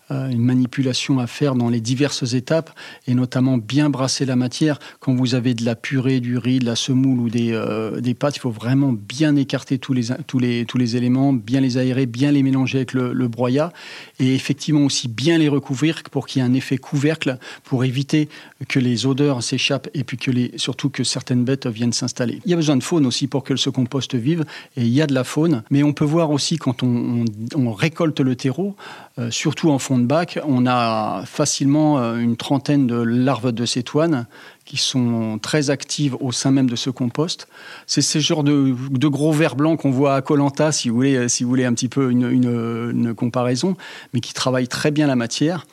une 0.10 0.42
manipulation 0.42 1.20
à 1.20 1.28
faire 1.28 1.56
dans 1.56 1.70
les 1.70 1.82
diverses 1.82 2.34
étapes 2.34 2.72
et 3.08 3.14
notamment 3.14 3.58
bien 3.58 3.90
brasser 3.90 4.26
la 4.26 4.36
matière. 4.36 4.80
Quand 5.00 5.14
vous 5.14 5.36
avez 5.36 5.54
de 5.54 5.64
la 5.66 5.76
purée, 5.76 6.20
du 6.20 6.38
riz, 6.38 6.60
de 6.60 6.66
la 6.66 6.76
semoule 6.76 7.20
ou 7.20 7.30
des, 7.30 7.52
euh, 7.54 8.02
des 8.02 8.14
pâtes, 8.14 8.38
il 8.38 8.40
faut 8.40 8.50
vraiment 8.50 8.94
bien 8.94 9.36
écarter 9.36 9.78
tous 9.78 9.94
les, 9.94 10.08
tous, 10.28 10.40
les, 10.40 10.66
tous 10.66 10.78
les 10.78 10.96
éléments, 10.96 11.34
bien 11.34 11.62
les 11.62 11.78
aérer, 11.78 12.06
bien 12.06 12.32
les 12.32 12.44
mélanger 12.44 12.80
avec 12.80 12.94
le, 12.94 13.14
le 13.14 13.28
broyat 13.28 13.72
et 14.20 14.34
effectivement 14.36 14.86
aussi 14.86 15.08
bien 15.08 15.38
les 15.38 15.50
recouvrir 15.50 16.02
pour 16.12 16.28
qu'il 16.28 16.42
y 16.42 16.46
ait 16.46 16.48
un 16.48 16.54
effet 16.54 16.78
couvercle 16.78 17.38
pour 17.64 17.84
éviter 17.84 18.30
que 18.68 18.80
les 18.80 19.06
odeurs 19.06 19.44
s'échappent 19.44 19.90
et 19.94 20.04
puis 20.04 20.18
que 20.18 20.32
les, 20.32 20.52
surtout 20.58 20.90
que 20.90 21.04
certaines 21.04 21.44
bêtes 21.44 21.68
viennent 21.68 21.94
s'installer. 21.94 22.42
Il 22.46 22.52
y 22.52 22.54
a 22.54 22.58
besoin 22.58 22.78
de 22.78 22.84
faune 22.84 23.06
aussi 23.06 23.28
pour 23.28 23.44
que 23.44 23.56
ce 23.56 23.70
compost 23.70 24.16
vive 24.16 24.46
et 24.76 24.82
il 24.82 24.90
y 24.90 25.02
a 25.02 25.08
de 25.08 25.14
la 25.14 25.24
faune, 25.24 25.64
mais 25.70 25.84
on 25.84 25.94
peut 25.94 26.06
voir 26.06 26.32
aussi 26.32 26.58
quand 26.58 26.84
on, 26.84 27.26
on, 27.56 27.74
récolte 27.74 28.20
le 28.20 28.36
terreau, 28.36 28.76
euh, 29.20 29.32
surtout 29.32 29.70
en 29.70 29.80
fond 29.80 29.99
on 30.46 30.66
a 30.68 31.24
facilement 31.26 32.00
euh, 32.00 32.18
une 32.18 32.38
trentaine 32.38 32.88
de 32.88 32.96
larves 32.96 33.52
de 33.52 33.66
cétoines 33.66 34.28
qui 34.66 34.78
sont 34.78 35.40
très 35.42 35.70
actives 35.70 36.16
au 36.20 36.32
sein 36.32 36.52
même 36.52 36.70
de 36.70 36.76
ce 36.76 36.90
compost. 36.90 37.48
C'est 37.88 38.02
ce 38.02 38.20
genre 38.20 38.44
de, 38.44 39.08
gros 39.08 39.32
vers 39.32 39.56
blancs 39.56 39.82
qu'on 39.82 39.92
voit 39.92 40.16
à 40.16 40.22
Colanta, 40.22 40.72
si 40.72 40.90
vous 40.90 40.96
voulez, 40.96 41.28
si 41.28 41.44
vous 41.44 41.50
voulez 41.50 41.66
un 41.66 41.74
petit 41.74 41.90
peu 41.90 42.12
une, 42.12 42.30
une, 42.30 43.16
comparaison, 43.16 43.76
mais 44.14 44.20
qui 44.20 44.34
travaillent 44.34 44.68
très 44.68 44.92
bien 44.92 45.08
la 45.08 45.16
matière. 45.16 45.66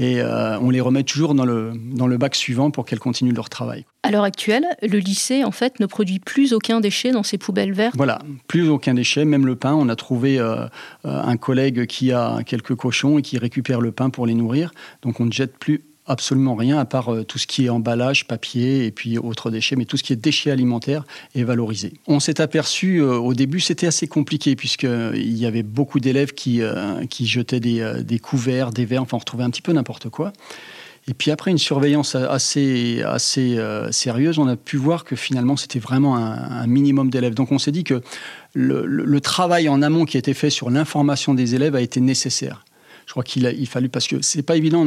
Et 0.00 0.18
euh, 0.22 0.58
on 0.60 0.70
les 0.70 0.80
remet 0.80 1.04
toujours 1.04 1.34
dans 1.34 1.44
le, 1.44 1.72
dans 1.74 2.06
le 2.06 2.16
bac 2.16 2.34
suivant 2.34 2.70
pour 2.70 2.86
qu'elles 2.86 2.98
continuent 2.98 3.34
leur 3.34 3.50
travail. 3.50 3.84
À 4.02 4.10
l'heure 4.10 4.24
actuelle, 4.24 4.64
le 4.80 4.96
lycée 4.96 5.44
en 5.44 5.50
fait 5.50 5.78
ne 5.78 5.84
produit 5.84 6.18
plus 6.18 6.54
aucun 6.54 6.80
déchet 6.80 7.10
dans 7.10 7.22
ses 7.22 7.36
poubelles 7.36 7.74
vertes. 7.74 7.96
Voilà, 7.98 8.18
plus 8.48 8.70
aucun 8.70 8.94
déchet, 8.94 9.26
même 9.26 9.44
le 9.44 9.56
pain. 9.56 9.74
On 9.74 9.90
a 9.90 9.96
trouvé 9.96 10.38
euh, 10.38 10.64
euh, 10.64 10.68
un 11.04 11.36
collègue 11.36 11.84
qui 11.84 12.12
a 12.12 12.38
quelques 12.46 12.76
cochons 12.76 13.18
et 13.18 13.22
qui 13.22 13.36
récupère 13.36 13.82
le 13.82 13.92
pain 13.92 14.08
pour 14.08 14.24
les 14.24 14.32
nourrir. 14.32 14.72
Donc 15.02 15.20
on 15.20 15.26
ne 15.26 15.32
jette 15.32 15.58
plus 15.58 15.82
absolument 16.06 16.54
rien 16.54 16.78
à 16.78 16.84
part 16.84 17.10
tout 17.26 17.38
ce 17.38 17.46
qui 17.46 17.66
est 17.66 17.68
emballage, 17.68 18.26
papier 18.26 18.86
et 18.86 18.90
puis 18.90 19.18
autres 19.18 19.50
déchets, 19.50 19.76
mais 19.76 19.84
tout 19.84 19.96
ce 19.96 20.02
qui 20.02 20.12
est 20.12 20.16
déchets 20.16 20.50
alimentaires 20.50 21.04
est 21.34 21.44
valorisé. 21.44 21.92
On 22.06 22.20
s'est 22.20 22.40
aperçu 22.40 23.00
au 23.00 23.32
début, 23.34 23.60
c'était 23.60 23.86
assez 23.86 24.08
compliqué 24.08 24.56
puisqu'il 24.56 25.36
y 25.36 25.46
avait 25.46 25.62
beaucoup 25.62 26.00
d'élèves 26.00 26.32
qui, 26.32 26.62
qui 27.10 27.26
jetaient 27.26 27.60
des, 27.60 28.02
des, 28.02 28.18
couverts, 28.18 28.72
des 28.72 28.84
verres, 28.84 29.02
enfin 29.02 29.16
on 29.16 29.20
retrouvait 29.20 29.44
un 29.44 29.50
petit 29.50 29.62
peu 29.62 29.72
n'importe 29.72 30.08
quoi. 30.08 30.32
Et 31.08 31.14
puis 31.14 31.30
après 31.30 31.50
une 31.50 31.58
surveillance 31.58 32.14
assez, 32.14 33.02
assez 33.02 33.58
euh, 33.58 33.90
sérieuse, 33.90 34.38
on 34.38 34.46
a 34.46 34.56
pu 34.56 34.76
voir 34.76 35.04
que 35.04 35.16
finalement 35.16 35.56
c'était 35.56 35.78
vraiment 35.78 36.16
un, 36.16 36.66
minimum 36.66 37.10
d'élèves. 37.10 37.34
Donc 37.34 37.52
on 37.52 37.58
s'est 37.58 37.72
dit 37.72 37.84
que 37.84 38.02
le, 38.54 39.20
travail 39.20 39.68
en 39.68 39.82
amont 39.82 40.04
qui 40.04 40.16
a 40.16 40.20
été 40.20 40.34
fait 40.34 40.50
sur 40.50 40.70
l'information 40.70 41.34
des 41.34 41.54
élèves 41.54 41.74
a 41.74 41.80
été 41.80 42.00
nécessaire 42.00 42.64
je 43.10 43.12
crois 43.12 43.24
qu'il 43.24 43.44
a 43.44 43.50
il 43.50 43.66
fallu 43.66 43.88
parce 43.88 44.06
que 44.06 44.22
c'est 44.22 44.44
pas 44.44 44.56
évident, 44.56 44.86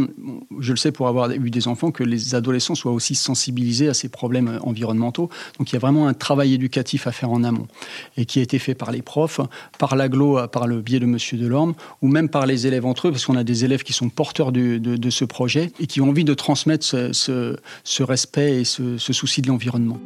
je 0.58 0.72
le 0.72 0.78
sais 0.78 0.94
pour 0.94 1.10
avoir 1.10 1.30
eu 1.32 1.50
des 1.50 1.68
enfants, 1.68 1.92
que 1.92 2.06
les 2.06 2.36
adolescents 2.36 2.74
soient 2.74 2.94
aussi 2.94 3.16
sensibilisés 3.16 3.90
à 3.90 3.94
ces 3.94 4.08
problèmes 4.08 4.48
euh, 4.48 4.60
environnementaux. 4.62 5.30
Donc 5.60 5.70
il 5.70 5.74
y 5.74 5.76
a 5.76 5.80
vraiment 5.80 6.08
un 6.08 6.14
travail 6.14 6.54
éducatif 6.54 7.06
à 7.06 7.12
faire 7.12 7.32
en 7.32 7.44
amont 7.44 7.68
et 8.16 8.24
qui 8.24 8.40
a 8.40 8.42
été 8.42 8.60
fait 8.60 8.76
par 8.76 8.94
les 8.94 9.02
profs, 9.02 9.42
par 9.78 9.98
l'aglo, 9.98 10.40
euh, 10.40 10.48
par 10.48 10.68
le 10.68 10.80
biais 10.80 11.02
de 11.02 11.06
Monsieur 11.06 11.38
Delorme, 11.38 11.74
ou 12.02 12.08
même 12.08 12.30
par 12.30 12.46
les 12.46 12.66
élèves 12.66 12.86
entre 12.86 13.10
eux, 13.10 13.12
parce 13.12 13.26
qu'on 13.26 13.36
a 13.36 13.44
des 13.44 13.66
élèves 13.66 13.84
qui 13.84 13.92
sont 13.92 14.08
porteurs 14.08 14.54
de, 14.54 15.10
ce 15.10 15.26
projet 15.26 15.74
et 15.82 15.88
qui 15.88 16.00
ont 16.00 16.08
envie 16.08 16.24
de 16.24 16.34
transmettre 16.34 16.86
ce, 16.86 17.58
respect 18.00 18.62
et 18.62 18.64
ce 18.64 18.98
souci 18.98 19.42
de 19.42 19.50
l'environnement. 19.50 20.00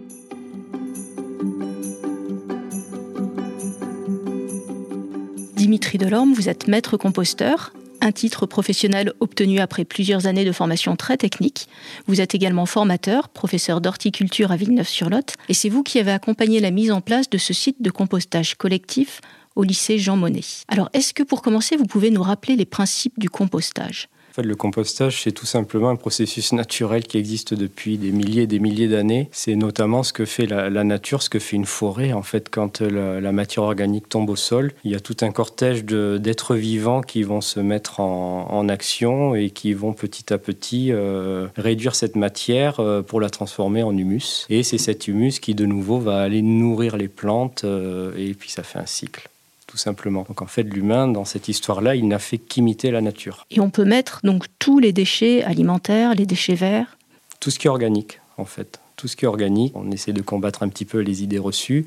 Dimitri 5.56 6.00
Delorme, 6.00 6.34
vous 6.34 6.50
êtes 6.50 6.68
maître 6.68 6.98
composteur 6.98 7.74
un 8.02 8.12
titre 8.12 8.46
professionnel 8.46 9.14
obtenu 9.20 9.60
après 9.60 9.86
plusieurs 9.86 10.28
années 10.28 10.46
de 10.46 10.52
formation 10.52 10.96
très 10.96 11.18
technique. 11.18 11.68
Vous 12.08 12.22
êtes 12.22 12.36
également 12.36 12.66
formateur, 12.66 13.30
professeur 13.30 13.82
d'horticulture 13.82 14.52
à 14.52 14.58
Villeneuve-sur-Lot, 14.58 15.34
et 15.50 15.54
c'est 15.54 15.70
vous 15.70 15.84
qui 15.84 16.00
avez 16.00 16.12
accompagné 16.12 16.60
la 16.60 16.72
mise 16.72 16.92
en 16.92 17.02
place 17.02 17.30
de 17.30 17.38
ce 17.38 17.54
site 17.54 17.82
de 17.82 17.90
compostage 17.90 18.56
collectif 18.56 19.22
au 19.56 19.64
lycée 19.64 19.98
Jean 19.98 20.18
Monnet. 20.18 20.42
Alors, 20.68 20.90
est-ce 20.94 21.14
que 21.14 21.24
pour 21.24 21.42
commencer, 21.42 21.76
vous 21.76 21.86
pouvez 21.86 22.12
nous 22.12 22.22
rappeler 22.22 22.56
les 22.56 22.66
principes 22.66 23.18
du 23.18 23.30
compostage? 23.30 24.08
Le 24.44 24.56
compostage, 24.56 25.24
c'est 25.24 25.32
tout 25.32 25.46
simplement 25.46 25.90
un 25.90 25.96
processus 25.96 26.54
naturel 26.54 27.04
qui 27.04 27.18
existe 27.18 27.54
depuis 27.54 27.98
des 27.98 28.12
milliers 28.12 28.44
et 28.44 28.48
des 28.48 28.60
milliers 28.60 28.88
d'années. 28.88 29.30
C'est 29.32 29.56
notamment 29.56 30.04
ce 30.04 30.14
que 30.14 30.26
fait 30.26 30.46
la, 30.46 30.70
nature, 30.84 31.22
ce 31.22 31.30
que 31.30 31.40
fait 31.40 31.56
une 31.56 31.66
forêt. 31.66 32.14
En 32.14 32.22
fait, 32.22 32.50
quand 32.50 32.82
la, 32.82 33.32
matière 33.32 33.64
organique 33.64 34.10
tombe 34.10 34.30
au 34.30 34.36
sol, 34.36 34.74
il 34.84 34.92
y 34.92 34.96
a 34.96 35.00
tout 35.00 35.18
un 35.22 35.32
cortège 35.32 35.84
d'êtres 35.86 36.56
vivants 36.56 37.02
qui 37.02 37.24
vont 37.24 37.42
se 37.42 37.60
mettre 37.60 38.00
en, 38.00 38.68
action 38.68 39.34
et 39.34 39.50
qui 39.50 39.74
vont 39.74 39.94
petit 39.94 40.34
à 40.34 40.38
petit 40.38 40.92
euh, 40.92 41.48
réduire 41.56 41.96
cette 41.96 42.18
matière 42.18 42.82
euh, 42.82 43.02
pour 43.02 43.22
la 43.22 43.30
transformer 43.30 43.82
en 43.82 43.96
humus. 43.96 44.46
Et 44.50 44.64
c'est 44.64 44.78
cet 44.78 45.08
humus 45.08 45.40
qui, 45.40 45.56
de 45.56 45.66
nouveau, 45.66 46.00
va 46.00 46.20
aller 46.20 46.42
nourrir 46.42 46.98
les 46.98 47.08
plantes 47.08 47.64
euh, 47.64 48.12
et 48.18 48.34
puis 48.34 48.50
ça 48.50 48.64
fait 48.64 48.80
un 48.80 48.86
cycle 48.86 49.30
tout 49.78 49.84
simplement. 49.84 50.26
Donc 50.28 50.42
en 50.42 50.48
fait, 50.48 50.64
l'humain, 50.64 51.08
dans 51.08 51.24
cette 51.24 51.48
histoire-là, 51.48 51.96
il 51.96 52.08
n'a 52.08 52.18
fait 52.18 52.40
qu'imiter 52.40 52.90
la 52.90 53.02
nature. 53.02 53.46
Et 53.52 53.60
on 53.60 53.70
peut 53.70 53.86
mettre 53.86 54.22
donc 54.24 54.46
tous 54.58 54.80
les 54.80 54.92
déchets 54.92 55.44
alimentaires, 55.44 56.16
les 56.16 56.26
déchets 56.26 56.56
verts 56.56 56.98
Tout 57.40 57.52
ce 57.52 57.60
qui 57.60 57.68
est 57.68 57.70
organique, 57.70 58.20
en 58.38 58.46
fait 58.46 58.80
tout 58.96 59.08
ce 59.08 59.16
qui 59.16 59.26
est 59.26 59.28
organique. 59.28 59.76
On 59.76 59.92
essaie 59.92 60.12
de 60.12 60.24
combattre 60.24 60.64
un 60.64 60.70
petit 60.70 60.84
peu 60.84 60.98
les 60.98 61.22
idées 61.22 61.38
reçues, 61.38 61.86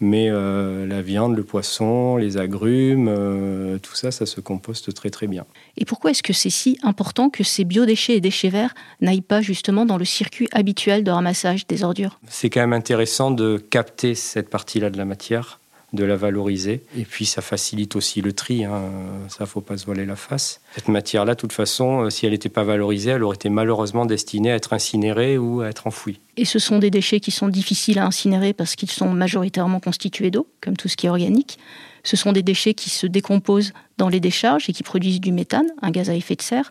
mais 0.00 0.26
euh, 0.28 0.88
la 0.88 1.02
viande, 1.02 1.36
le 1.36 1.44
poisson, 1.44 2.16
les 2.16 2.36
agrumes, 2.36 3.06
euh, 3.08 3.78
tout 3.78 3.94
ça, 3.94 4.10
ça 4.10 4.26
se 4.26 4.40
composte 4.40 4.92
très 4.92 5.08
très 5.08 5.28
bien. 5.28 5.46
Et 5.76 5.84
pourquoi 5.84 6.10
est-ce 6.10 6.24
que 6.24 6.32
c'est 6.32 6.50
si 6.50 6.76
important 6.82 7.30
que 7.30 7.44
ces 7.44 7.62
biodéchets 7.62 8.16
et 8.16 8.20
déchets 8.20 8.48
verts 8.48 8.74
n'aillent 9.00 9.20
pas 9.20 9.40
justement 9.40 9.86
dans 9.86 9.98
le 9.98 10.04
circuit 10.04 10.48
habituel 10.50 11.04
de 11.04 11.12
ramassage 11.12 11.64
des 11.68 11.84
ordures? 11.84 12.18
C'est 12.28 12.50
quand 12.50 12.58
même 12.58 12.72
intéressant 12.72 13.30
de 13.30 13.58
capter 13.70 14.16
cette 14.16 14.50
partie-là 14.50 14.90
de 14.90 14.98
la 14.98 15.04
matière 15.04 15.60
de 15.92 16.04
la 16.04 16.16
valoriser. 16.16 16.82
Et 16.96 17.04
puis 17.04 17.24
ça 17.24 17.40
facilite 17.40 17.96
aussi 17.96 18.20
le 18.20 18.32
tri, 18.32 18.64
hein. 18.64 18.82
ça 19.28 19.46
faut 19.46 19.60
pas 19.60 19.78
se 19.78 19.86
voiler 19.86 20.04
la 20.04 20.16
face. 20.16 20.60
Cette 20.74 20.88
matière-là, 20.88 21.34
de 21.34 21.40
toute 21.40 21.52
façon, 21.52 22.02
euh, 22.02 22.10
si 22.10 22.26
elle 22.26 22.32
n'était 22.32 22.50
pas 22.50 22.64
valorisée, 22.64 23.10
elle 23.10 23.22
aurait 23.22 23.36
été 23.36 23.48
malheureusement 23.48 24.04
destinée 24.04 24.52
à 24.52 24.56
être 24.56 24.72
incinérée 24.72 25.38
ou 25.38 25.62
à 25.62 25.68
être 25.68 25.86
enfouie. 25.86 26.20
Et 26.36 26.44
ce 26.44 26.58
sont 26.58 26.78
des 26.78 26.90
déchets 26.90 27.20
qui 27.20 27.30
sont 27.30 27.48
difficiles 27.48 27.98
à 27.98 28.06
incinérer 28.06 28.52
parce 28.52 28.76
qu'ils 28.76 28.90
sont 28.90 29.10
majoritairement 29.10 29.80
constitués 29.80 30.30
d'eau, 30.30 30.46
comme 30.60 30.76
tout 30.76 30.88
ce 30.88 30.96
qui 30.96 31.06
est 31.06 31.10
organique. 31.10 31.58
Ce 32.04 32.16
sont 32.16 32.32
des 32.32 32.42
déchets 32.42 32.74
qui 32.74 32.90
se 32.90 33.06
décomposent 33.06 33.72
dans 33.96 34.08
les 34.08 34.20
décharges 34.20 34.68
et 34.68 34.72
qui 34.72 34.82
produisent 34.82 35.20
du 35.20 35.32
méthane, 35.32 35.66
un 35.82 35.90
gaz 35.90 36.10
à 36.10 36.14
effet 36.14 36.36
de 36.36 36.42
serre. 36.42 36.70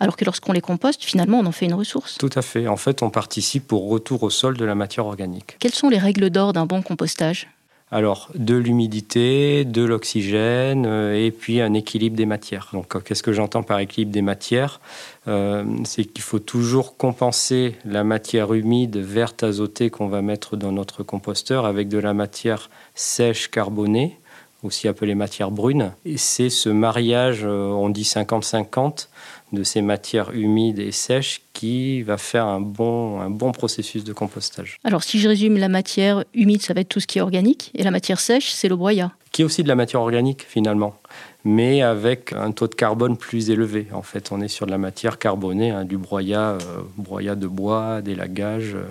Alors 0.00 0.16
que 0.16 0.24
lorsqu'on 0.24 0.52
les 0.52 0.60
composte, 0.60 1.04
finalement, 1.04 1.38
on 1.38 1.46
en 1.46 1.52
fait 1.52 1.66
une 1.66 1.74
ressource. 1.74 2.18
Tout 2.18 2.30
à 2.34 2.42
fait. 2.42 2.66
En 2.66 2.76
fait, 2.76 3.02
on 3.02 3.10
participe 3.10 3.72
au 3.72 3.78
retour 3.78 4.22
au 4.24 4.30
sol 4.30 4.56
de 4.56 4.64
la 4.64 4.74
matière 4.74 5.06
organique. 5.06 5.56
Quelles 5.60 5.74
sont 5.74 5.88
les 5.88 5.98
règles 5.98 6.30
d'or 6.30 6.52
d'un 6.52 6.66
bon 6.66 6.82
compostage? 6.82 7.48
Alors, 7.94 8.30
de 8.34 8.56
l'humidité, 8.56 9.66
de 9.66 9.82
l'oxygène 9.82 10.86
euh, 10.86 11.14
et 11.14 11.30
puis 11.30 11.60
un 11.60 11.74
équilibre 11.74 12.16
des 12.16 12.24
matières. 12.24 12.70
Donc, 12.72 12.96
euh, 12.96 13.00
qu'est-ce 13.00 13.22
que 13.22 13.34
j'entends 13.34 13.62
par 13.62 13.80
équilibre 13.80 14.10
des 14.10 14.22
matières 14.22 14.80
euh, 15.28 15.62
C'est 15.84 16.06
qu'il 16.06 16.22
faut 16.22 16.38
toujours 16.38 16.96
compenser 16.96 17.76
la 17.84 18.02
matière 18.02 18.54
humide, 18.54 18.96
verte, 18.96 19.42
azotée 19.42 19.90
qu'on 19.90 20.08
va 20.08 20.22
mettre 20.22 20.56
dans 20.56 20.72
notre 20.72 21.02
composteur 21.02 21.66
avec 21.66 21.88
de 21.88 21.98
la 21.98 22.14
matière 22.14 22.70
sèche, 22.94 23.50
carbonée, 23.50 24.18
aussi 24.62 24.88
appelée 24.88 25.14
matière 25.14 25.50
brune. 25.50 25.92
Et 26.04 26.16
c'est 26.16 26.50
ce 26.50 26.68
mariage, 26.68 27.44
on 27.44 27.88
dit 27.88 28.02
50-50, 28.02 29.08
de 29.52 29.62
ces 29.62 29.82
matières 29.82 30.30
humides 30.32 30.78
et 30.78 30.92
sèches 30.92 31.42
qui 31.52 32.02
va 32.02 32.16
faire 32.16 32.46
un 32.46 32.60
bon, 32.60 33.20
un 33.20 33.30
bon 33.30 33.52
processus 33.52 34.02
de 34.04 34.12
compostage. 34.12 34.78
Alors 34.84 35.02
si 35.02 35.20
je 35.20 35.28
résume, 35.28 35.58
la 35.58 35.68
matière 35.68 36.24
humide, 36.34 36.62
ça 36.62 36.74
va 36.74 36.80
être 36.80 36.88
tout 36.88 37.00
ce 37.00 37.06
qui 37.06 37.18
est 37.18 37.22
organique, 37.22 37.70
et 37.74 37.82
la 37.82 37.90
matière 37.90 38.18
sèche, 38.18 38.50
c'est 38.50 38.68
le 38.68 38.76
broyat. 38.76 39.12
Qui 39.30 39.42
est 39.42 39.44
aussi 39.44 39.62
de 39.62 39.68
la 39.68 39.74
matière 39.74 40.00
organique 40.00 40.44
finalement, 40.48 40.96
mais 41.44 41.82
avec 41.82 42.32
un 42.32 42.52
taux 42.52 42.68
de 42.68 42.74
carbone 42.74 43.16
plus 43.16 43.50
élevé. 43.50 43.86
En 43.92 44.02
fait, 44.02 44.32
on 44.32 44.40
est 44.40 44.48
sur 44.48 44.66
de 44.66 44.70
la 44.70 44.78
matière 44.78 45.18
carbonée, 45.18 45.70
hein, 45.70 45.84
du 45.84 45.98
broyat, 45.98 46.52
euh, 46.52 46.58
broyat 46.96 47.34
de 47.34 47.46
bois, 47.46 48.02
d'élagage. 48.02 48.74
Euh. 48.74 48.84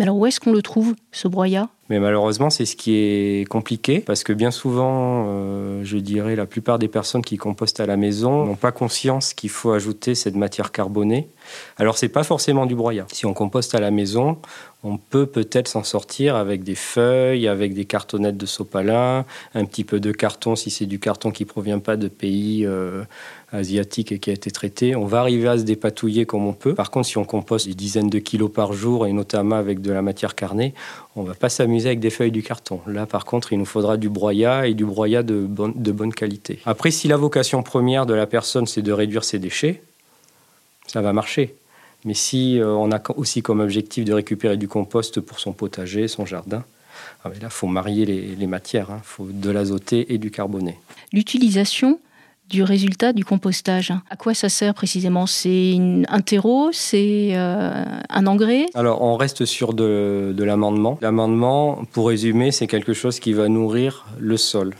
Mais 0.00 0.04
alors 0.04 0.16
où 0.16 0.24
est-ce 0.24 0.40
qu'on 0.40 0.52
le 0.52 0.62
trouve, 0.62 0.94
ce 1.12 1.28
broyat? 1.28 1.68
Mais 1.90 2.00
malheureusement, 2.00 2.48
c'est 2.48 2.64
ce 2.64 2.74
qui 2.74 2.94
est 2.94 3.46
compliqué 3.46 4.00
parce 4.00 4.24
que 4.24 4.32
bien 4.32 4.50
souvent, 4.50 5.26
euh, 5.28 5.82
je 5.84 5.98
dirais, 5.98 6.36
la 6.36 6.46
plupart 6.46 6.78
des 6.78 6.88
personnes 6.88 7.20
qui 7.20 7.36
compostent 7.36 7.80
à 7.80 7.86
la 7.86 7.98
maison 7.98 8.46
n'ont 8.46 8.56
pas 8.56 8.72
conscience 8.72 9.34
qu'il 9.34 9.50
faut 9.50 9.72
ajouter 9.72 10.14
cette 10.14 10.36
matière 10.36 10.72
carbonée. 10.72 11.28
Alors, 11.78 11.98
c'est 11.98 12.08
pas 12.08 12.24
forcément 12.24 12.66
du 12.66 12.74
broyat. 12.74 13.06
Si 13.12 13.26
on 13.26 13.34
composte 13.34 13.74
à 13.74 13.80
la 13.80 13.90
maison, 13.90 14.38
on 14.82 14.96
peut 14.96 15.26
peut-être 15.26 15.68
s'en 15.68 15.84
sortir 15.84 16.36
avec 16.36 16.62
des 16.62 16.74
feuilles, 16.74 17.46
avec 17.48 17.74
des 17.74 17.84
cartonnettes 17.84 18.38
de 18.38 18.46
sopalin, 18.46 19.26
un 19.54 19.64
petit 19.64 19.84
peu 19.84 20.00
de 20.00 20.10
carton 20.10 20.56
si 20.56 20.70
c'est 20.70 20.86
du 20.86 20.98
carton 20.98 21.30
qui 21.30 21.44
provient 21.44 21.80
pas 21.80 21.96
de 21.96 22.08
pays 22.08 22.64
euh, 22.64 23.04
asiatiques 23.52 24.12
et 24.12 24.18
qui 24.18 24.30
a 24.30 24.32
été 24.32 24.50
traité. 24.50 24.96
On 24.96 25.04
va 25.04 25.20
arriver 25.20 25.48
à 25.48 25.58
se 25.58 25.64
dépatouiller 25.64 26.24
comme 26.24 26.46
on 26.46 26.54
peut. 26.54 26.74
Par 26.74 26.90
contre, 26.90 27.08
si 27.08 27.18
on 27.18 27.24
composte 27.24 27.66
des 27.66 27.74
dizaines 27.74 28.08
de 28.08 28.18
kilos 28.18 28.50
par 28.50 28.72
jour 28.72 29.06
et 29.06 29.12
notamment 29.12 29.56
avec 29.56 29.82
de 29.82 29.92
la 29.92 30.00
matière 30.00 30.34
carnée, 30.34 30.72
on 31.14 31.24
va 31.24 31.34
pas 31.34 31.50
s'amuser 31.50 31.88
avec 31.88 32.00
des 32.00 32.10
feuilles 32.10 32.32
du 32.32 32.42
carton. 32.42 32.80
Là, 32.86 33.04
par 33.04 33.26
contre, 33.26 33.52
il 33.52 33.58
nous 33.58 33.66
faudra 33.66 33.98
du 33.98 34.08
broyat 34.08 34.66
et 34.66 34.74
du 34.74 34.86
broyat 34.86 35.22
de, 35.22 35.46
de 35.46 35.92
bonne 35.92 36.14
qualité. 36.14 36.58
Après, 36.64 36.90
si 36.90 37.06
la 37.06 37.18
vocation 37.18 37.62
première 37.62 38.06
de 38.06 38.14
la 38.14 38.26
personne, 38.26 38.66
c'est 38.66 38.82
de 38.82 38.92
réduire 38.92 39.24
ses 39.24 39.38
déchets, 39.38 39.82
ça 40.90 41.00
va 41.00 41.12
marcher. 41.12 41.54
Mais 42.04 42.14
si 42.14 42.58
euh, 42.58 42.68
on 42.68 42.90
a 42.92 43.00
aussi 43.16 43.42
comme 43.42 43.60
objectif 43.60 44.04
de 44.04 44.12
récupérer 44.12 44.56
du 44.56 44.68
compost 44.68 45.20
pour 45.20 45.38
son 45.38 45.52
potager, 45.52 46.08
son 46.08 46.26
jardin, 46.26 46.64
ah 47.24 47.28
ben 47.28 47.38
là, 47.40 47.48
il 47.48 47.50
faut 47.50 47.66
marier 47.66 48.06
les, 48.06 48.46
matières. 48.46 48.86
Il 48.88 48.94
hein. 48.94 49.00
faut 49.02 49.26
de 49.30 49.50
l'azoté 49.50 50.12
et 50.12 50.18
du 50.18 50.30
carboné. 50.30 50.78
L'utilisation 51.12 52.00
du 52.48 52.64
résultat 52.64 53.12
du 53.12 53.24
compostage. 53.24 53.92
À 54.10 54.16
quoi 54.16 54.34
ça 54.34 54.48
sert 54.48 54.74
précisément? 54.74 55.26
C'est 55.26 55.78
un 56.08 56.20
terreau? 56.20 56.70
C'est 56.72 57.30
euh, 57.32 57.84
un 58.08 58.26
engrais? 58.26 58.66
Alors, 58.74 59.02
on 59.02 59.16
reste 59.16 59.44
sur 59.44 59.72
de 59.72 60.34
l'amendement. 60.42 60.98
L'amendement, 61.00 61.84
pour 61.92 62.08
résumer, 62.08 62.50
c'est 62.50 62.66
quelque 62.66 62.92
chose 62.92 63.20
qui 63.20 63.34
va 63.34 63.48
nourrir 63.48 64.06
le 64.18 64.36
sol 64.36 64.74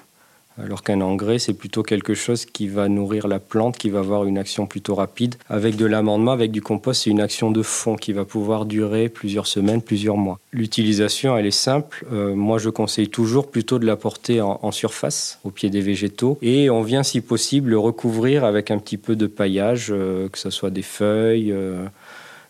alors 0.63 0.83
qu'un 0.83 1.01
engrais, 1.01 1.39
c'est 1.39 1.55
plutôt 1.55 1.83
quelque 1.83 2.15
chose 2.15 2.45
qui 2.45 2.69
va 2.69 2.89
nourrir 2.89 3.29
la 3.29 3.39
plante, 3.39 3.79
qui 3.79 3.91
va 3.91 4.01
avoir 4.01 4.25
une 4.25 4.39
action 4.39 4.67
plutôt 4.67 4.95
rapide. 4.95 5.37
Avec 5.49 5.77
de 5.77 5.87
l'amendement, 5.87 6.33
avec 6.33 6.51
du 6.51 6.63
compost, 6.63 7.03
c'est 7.03 7.11
une 7.11 7.21
action 7.21 7.51
de 7.51 7.63
fond 7.63 7.97
qui 7.97 8.13
va 8.13 8.25
pouvoir 8.25 8.67
durer 8.67 9.09
plusieurs 9.09 9.47
semaines, 9.47 9.83
plusieurs 9.83 10.17
mois. 10.17 10.39
L'utilisation, 10.53 11.37
elle 11.37 11.47
est 11.47 11.51
simple. 11.51 12.05
Euh, 12.13 12.35
moi, 12.35 12.59
je 12.59 12.71
conseille 12.71 13.09
toujours 13.09 13.51
plutôt 13.51 13.79
de 13.79 13.87
l'apporter 13.87 14.41
en, 14.41 14.59
en, 14.63 14.73
surface, 14.73 15.39
au 15.45 15.51
pied 15.51 15.71
des 15.71 15.81
végétaux, 15.81 16.39
et 16.43 16.71
on 16.71 16.83
vient, 16.83 17.03
si 17.03 17.21
possible, 17.21 17.71
le 17.71 17.79
recouvrir 17.79 18.45
avec 18.45 18.71
un 18.71 18.79
petit 18.79 18.97
peu 18.97 19.17
de 19.17 19.27
paillage, 19.27 19.89
euh, 19.91 20.29
que 20.29 20.39
ce 20.39 20.51
soit 20.51 20.71
des 20.71 20.83
feuilles. 20.83 21.53
Euh, 21.53 21.85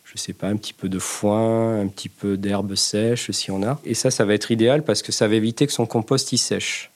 je 0.05 0.19
sais 0.19 0.33
pas, 0.33 0.49
un 0.49 0.57
petit 0.57 0.73
peu 0.73 0.89
de 0.89 0.99
foin, 0.99 1.81
un 1.81 1.87
petit 1.87 2.09
peu 2.09 2.37
d'herbe 2.37 2.75
sèche 2.75 3.31
si 3.31 3.53
on 3.53 3.63
a. 3.63 3.79
Et 3.85 3.95
ça, 3.95 4.11
ça 4.11 4.25
va 4.25 4.35
être 4.35 4.51
idéal 4.51 4.83
parce 4.83 5.03
que 5.03 5.13
ça 5.13 5.29
va 5.29 5.37
éviter 5.37 5.69
que 5.69 5.73
son 5.73 5.87
compost 5.87 6.33
y 6.33 6.39
sèche 6.39 6.91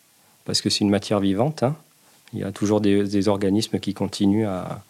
parce 0.45 0.61
que 0.61 0.71
c'est 0.71 0.81
une 0.81 0.91
matière 0.91 1.21
vivante. 1.21 1.63
Hein. 1.63 1.77
Il 2.33 2.41
y 2.41 2.45
a 2.45 2.53
toujours 2.53 2.81
des, 2.81 3.29
organismes 3.29 3.79
qui 3.79 3.95
continuent 3.95 4.47
à, 4.47 4.81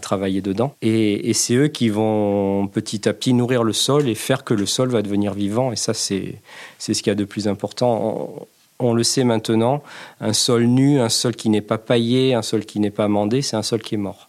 travailler 0.00 0.42
dedans. 0.42 0.74
Et, 0.82 1.32
c'est 1.32 1.54
eux 1.54 1.68
qui 1.68 1.88
vont 1.88 2.66
petit 2.66 3.08
à 3.08 3.14
petit 3.14 3.32
nourrir 3.32 3.62
le 3.64 3.72
sol 3.72 4.08
et 4.08 4.14
faire 4.14 4.44
que 4.44 4.52
le 4.52 4.66
sol 4.66 4.90
va 4.90 5.00
devenir 5.00 5.32
vivant. 5.32 5.72
Et 5.72 5.76
ça, 5.76 5.94
c'est 5.94 6.40
ce 6.78 6.92
qu'il 6.92 7.06
y 7.06 7.10
a 7.10 7.14
de 7.14 7.24
plus 7.24 7.48
important. 7.48 8.34
On, 8.80 8.92
le 8.92 9.02
sait 9.02 9.24
maintenant, 9.24 9.82
un 10.20 10.32
sol 10.32 10.64
nu, 10.64 11.00
un 11.00 11.08
sol 11.08 11.34
qui 11.34 11.48
n'est 11.48 11.62
pas 11.62 11.78
paillé, 11.78 12.34
un 12.34 12.42
sol 12.42 12.64
qui 12.64 12.80
n'est 12.80 12.90
pas 12.90 13.04
amendé, 13.04 13.42
c'est 13.42 13.56
un 13.56 13.62
sol 13.62 13.80
qui 13.80 13.94
est 13.94 13.98
mort. 13.98 14.28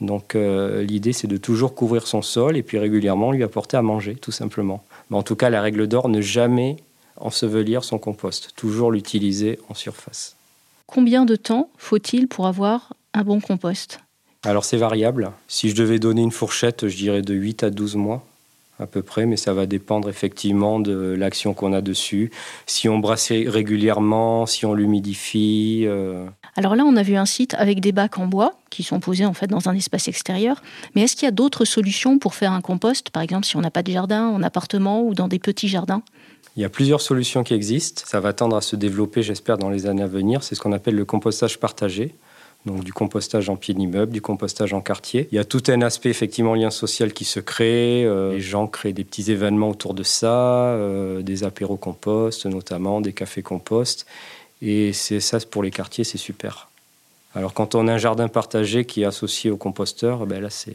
Donc 0.00 0.34
euh, 0.34 0.82
l'idée, 0.82 1.12
c'est 1.12 1.26
de 1.26 1.36
toujours 1.36 1.74
couvrir 1.74 2.06
son 2.06 2.22
sol 2.22 2.56
et 2.56 2.62
puis 2.62 2.78
régulièrement 2.78 3.32
lui 3.32 3.42
apporter 3.42 3.76
à 3.76 3.82
manger, 3.82 4.14
tout 4.14 4.32
simplement. 4.32 4.84
En 5.10 5.22
tout 5.22 5.36
cas, 5.36 5.50
la 5.50 5.60
règle 5.60 5.86
d'or, 5.86 6.08
ne 6.08 6.20
jamais 6.20 6.76
ensevelir 7.20 7.84
son 7.84 7.98
compost, 7.98 8.50
toujours 8.56 8.92
l'utiliser 8.92 9.58
en 9.68 9.74
surface. 9.74 10.36
Combien 10.86 11.24
de 11.24 11.36
temps 11.36 11.70
faut-il 11.76 12.28
pour 12.28 12.46
avoir 12.46 12.94
un 13.14 13.22
bon 13.22 13.40
compost? 13.40 14.00
Alors 14.44 14.64
c'est 14.64 14.76
variable. 14.76 15.32
Si 15.48 15.68
je 15.68 15.74
devais 15.74 15.98
donner 15.98 16.22
une 16.22 16.30
fourchette, 16.30 16.88
je 16.88 16.96
dirais 16.96 17.22
de 17.22 17.34
8 17.34 17.64
à 17.64 17.70
12 17.70 17.96
mois 17.96 18.24
à 18.80 18.86
peu 18.86 19.02
près, 19.02 19.26
mais 19.26 19.36
ça 19.36 19.52
va 19.52 19.66
dépendre 19.66 20.08
effectivement 20.08 20.78
de 20.78 21.14
l'action 21.18 21.52
qu'on 21.52 21.72
a 21.72 21.80
dessus. 21.80 22.30
Si 22.66 22.88
on 22.88 22.98
brasse 22.98 23.30
régulièrement, 23.30 24.46
si 24.46 24.66
on 24.66 24.74
l'humidifie. 24.74 25.84
Euh. 25.86 26.26
Alors 26.56 26.76
là, 26.76 26.84
on 26.84 26.96
a 26.96 27.02
vu 27.02 27.16
un 27.16 27.26
site 27.26 27.54
avec 27.54 27.80
des 27.80 27.92
bacs 27.92 28.18
en 28.18 28.26
bois 28.26 28.54
qui 28.70 28.82
sont 28.82 29.00
posés 29.00 29.24
en 29.24 29.34
fait 29.34 29.48
dans 29.48 29.68
un 29.68 29.74
espace 29.74 30.08
extérieur. 30.08 30.62
Mais 30.94 31.02
est-ce 31.02 31.16
qu'il 31.16 31.24
y 31.24 31.28
a 31.28 31.32
d'autres 31.32 31.64
solutions 31.64 32.18
pour 32.18 32.34
faire 32.34 32.52
un 32.52 32.60
compost, 32.60 33.10
par 33.10 33.22
exemple 33.22 33.46
si 33.46 33.56
on 33.56 33.60
n'a 33.60 33.70
pas 33.70 33.82
de 33.82 33.90
jardin 33.90 34.28
en 34.28 34.42
appartement 34.42 35.02
ou 35.02 35.14
dans 35.14 35.28
des 35.28 35.38
petits 35.38 35.68
jardins? 35.68 36.02
Il 36.58 36.62
y 36.62 36.64
a 36.64 36.68
plusieurs 36.68 37.00
solutions 37.00 37.44
qui 37.44 37.54
existent. 37.54 38.02
Ça 38.04 38.18
va 38.18 38.32
tendre 38.32 38.56
à 38.56 38.60
se 38.60 38.74
développer, 38.74 39.22
j'espère, 39.22 39.58
dans 39.58 39.70
les 39.70 39.86
années 39.86 40.02
à 40.02 40.08
venir. 40.08 40.42
C'est 40.42 40.56
ce 40.56 40.60
qu'on 40.60 40.72
appelle 40.72 40.96
le 40.96 41.04
compostage 41.04 41.60
partagé. 41.60 42.16
Donc 42.66 42.82
du 42.82 42.92
compostage 42.92 43.48
en 43.48 43.54
pied 43.54 43.74
d'immeuble, 43.74 44.10
du 44.10 44.20
compostage 44.20 44.72
en 44.74 44.80
quartier. 44.80 45.28
Il 45.30 45.36
y 45.36 45.38
a 45.38 45.44
tout 45.44 45.62
un 45.68 45.82
aspect 45.82 46.10
effectivement 46.10 46.56
lien 46.56 46.70
social 46.70 47.12
qui 47.12 47.24
se 47.24 47.38
crée. 47.38 48.04
Euh, 48.04 48.32
les 48.32 48.40
gens 48.40 48.66
créent 48.66 48.92
des 48.92 49.04
petits 49.04 49.30
événements 49.30 49.68
autour 49.68 49.94
de 49.94 50.02
ça, 50.02 50.72
euh, 50.72 51.22
des 51.22 51.44
apéros 51.44 51.76
compost 51.76 52.44
notamment, 52.46 53.00
des 53.00 53.12
cafés 53.12 53.42
compost. 53.42 54.04
Et 54.60 54.92
c'est 54.92 55.20
ça 55.20 55.38
pour 55.48 55.62
les 55.62 55.70
quartiers, 55.70 56.02
c'est 56.02 56.18
super. 56.18 56.68
Alors 57.36 57.54
quand 57.54 57.76
on 57.76 57.86
a 57.86 57.92
un 57.92 57.98
jardin 57.98 58.26
partagé 58.26 58.84
qui 58.84 59.02
est 59.02 59.06
associé 59.06 59.52
au 59.52 59.56
composteur, 59.56 60.26
ben 60.26 60.42
là 60.42 60.50
c'est 60.50 60.74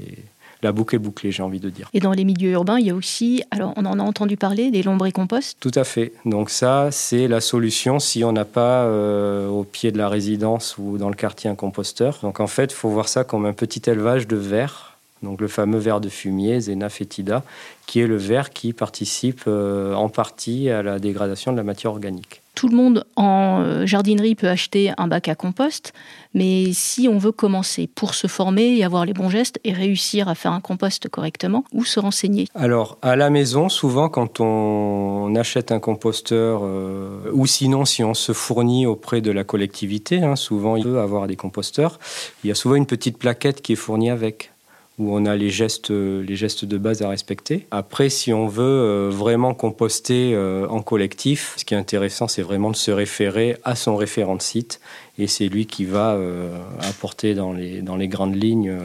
la 0.64 0.72
boucle 0.72 0.96
est 0.96 1.00
bouclée, 1.00 1.32
j'ai 1.32 1.44
envie 1.44 1.60
de 1.60 1.70
dire. 1.70 1.90
Et 1.94 2.00
dans 2.00 2.12
les 2.12 2.24
milieux 2.24 2.52
urbains, 2.52 2.80
il 2.80 2.88
y 2.88 2.90
a 2.90 2.96
aussi, 2.96 3.44
alors 3.52 3.74
on 3.76 3.86
en 3.86 4.00
a 4.00 4.04
entendu 4.04 4.38
parler, 4.38 4.72
des 4.72 4.84
lombricomposts 4.84 5.58
Tout 5.60 5.72
à 5.76 5.84
fait. 5.84 6.14
Donc 6.26 6.50
ça, 6.50 6.90
c'est 6.92 7.28
la 7.28 7.42
solution 7.42 8.00
si 8.00 8.24
on 8.24 8.32
n'a 8.32 8.46
pas 8.46 8.84
euh, 8.84 9.48
au 9.48 9.64
pied 9.64 9.92
de 9.92 9.98
la 9.98 10.10
résidence 10.10 10.78
ou 10.78 10.98
dans 10.98 11.10
le 11.10 11.16
quartier 11.16 11.50
un 11.50 11.56
composteur. 11.56 12.20
Donc 12.22 12.40
en 12.40 12.48
fait, 12.48 12.72
il 12.72 12.76
faut 12.76 12.90
voir 12.90 13.08
ça 13.08 13.24
comme 13.24 13.46
un 13.46 13.54
petit 13.54 13.82
élevage 13.90 14.28
de 14.28 14.38
vers. 14.38 14.98
Donc 15.22 15.40
le 15.40 15.48
fameux 15.48 15.80
ver 15.80 16.02
de 16.02 16.10
fumier, 16.10 16.60
Zena 16.60 16.90
fetida, 16.90 17.44
qui 17.86 18.02
est 18.02 18.08
le 18.08 18.18
ver 18.18 18.52
qui 18.52 18.74
participe 18.74 19.44
euh, 19.48 19.94
en 19.94 20.10
partie 20.10 20.70
à 20.70 20.84
la 20.84 21.00
dégradation 21.00 21.52
de 21.52 21.58
la 21.58 21.64
matière 21.64 21.92
organique. 21.92 22.43
Tout 22.64 22.70
le 22.70 22.78
monde 22.78 23.04
en 23.18 23.60
euh, 23.62 23.86
jardinerie 23.86 24.36
peut 24.36 24.48
acheter 24.48 24.94
un 24.98 25.08
bac 25.10 25.28
à 25.28 25.36
compost, 25.36 25.92
mais 26.34 26.72
si 26.72 27.10
on 27.10 27.18
veut 27.18 27.34
commencer 27.34 27.90
pour 27.94 28.14
se 28.14 28.28
former 28.28 28.78
et 28.78 28.86
avoir 28.86 29.04
les 29.04 29.12
bons 29.12 29.30
gestes 29.30 29.60
et 29.66 29.74
réussir 29.74 30.30
à 30.30 30.34
faire 30.34 30.54
un 30.54 30.62
compost 30.62 31.10
correctement, 31.10 31.66
où 31.74 31.84
se 31.84 32.00
renseigner? 32.00 32.48
Alors, 32.56 32.98
à 33.02 33.18
la 33.18 33.30
maison, 33.30 33.68
souvent, 33.68 34.08
quand 34.08 34.40
on 34.40 35.36
achète 35.36 35.74
un 35.74 35.82
composteur, 35.82 36.62
euh, 36.64 37.30
ou 37.34 37.48
sinon, 37.48 37.84
si 37.84 38.02
on 38.02 38.14
se 38.14 38.32
fournit 38.32 38.86
auprès 38.86 39.20
de 39.20 39.32
la 39.32 39.44
collectivité, 39.44 40.24
hein, 40.24 40.38
souvent, 40.38 40.78
il 40.78 40.86
peut 40.86 41.02
avoir 41.02 41.28
des 41.28 41.36
composteurs, 41.36 42.00
il 42.46 42.48
y 42.48 42.52
a 42.52 42.56
souvent 42.56 42.76
une 42.76 42.86
petite 42.86 43.18
plaquette 43.18 43.62
qui 43.62 43.74
est 43.74 43.76
fournie 43.76 44.10
avec 44.10 44.53
où 45.00 45.16
on 45.16 45.26
a 45.26 45.36
les 45.36 45.50
gestes, 45.50 45.90
les 45.90 46.36
gestes 46.36 46.66
de 46.66 46.78
base 46.78 47.02
à 47.02 47.10
respecter. 47.10 47.66
Après, 47.72 48.10
si 48.10 48.32
on 48.32 48.48
veut 48.48 48.64
euh, 48.64 49.10
vraiment 49.12 49.54
composter 49.54 50.34
euh, 50.34 50.68
en 50.68 50.82
collectif, 50.82 51.54
ce 51.58 51.66
qui 51.66 51.74
est 51.74 51.78
intéressant, 51.78 52.28
c'est 52.28 52.44
vraiment 52.44 52.70
de 52.70 52.76
se 52.76 52.92
référer 52.92 53.58
à 53.64 53.76
son 53.76 53.96
référent 53.96 54.36
de 54.36 54.42
site, 54.42 54.80
et 55.18 55.28
c'est 55.28 55.48
lui 55.48 55.66
qui 55.66 55.86
va 55.86 56.14
euh, 56.14 56.56
apporter 56.82 57.34
dans 57.34 57.54
les, 57.54 58.08
grandes 58.08 58.36
lignes 58.36 58.76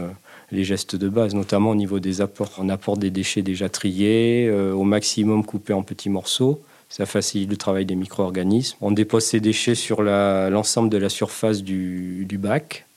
les 0.51 0.65
gestes 0.65 0.97
de 0.97 1.09
base, 1.11 1.35
notamment 1.35 1.71
au 1.71 1.75
niveau 1.75 2.01
des 2.01 2.23
apports. 2.23 2.53
On 2.59 2.71
apporte 2.71 3.01
des 3.01 3.11
déchets 3.11 3.43
déjà 3.43 3.69
triés, 3.69 4.51
au 4.51 4.85
maximum 4.85 5.45
coupés 5.45 5.75
en 5.75 5.83
petits 5.83 6.09
morceaux. 6.09 6.63
Ça 6.89 7.05
facilite 7.05 7.51
le 7.51 7.59
travail 7.59 7.85
des 7.85 7.97
micro-organismes. 7.97 8.79
On 8.81 8.91
dépose 8.91 9.25
ces 9.25 9.41
déchets 9.41 9.75
sur 9.75 10.03
l'ensemble 10.03 10.89
de 10.89 10.97
la 10.97 11.11
surface 11.11 11.63
du 11.63 12.39
bac 12.41 12.88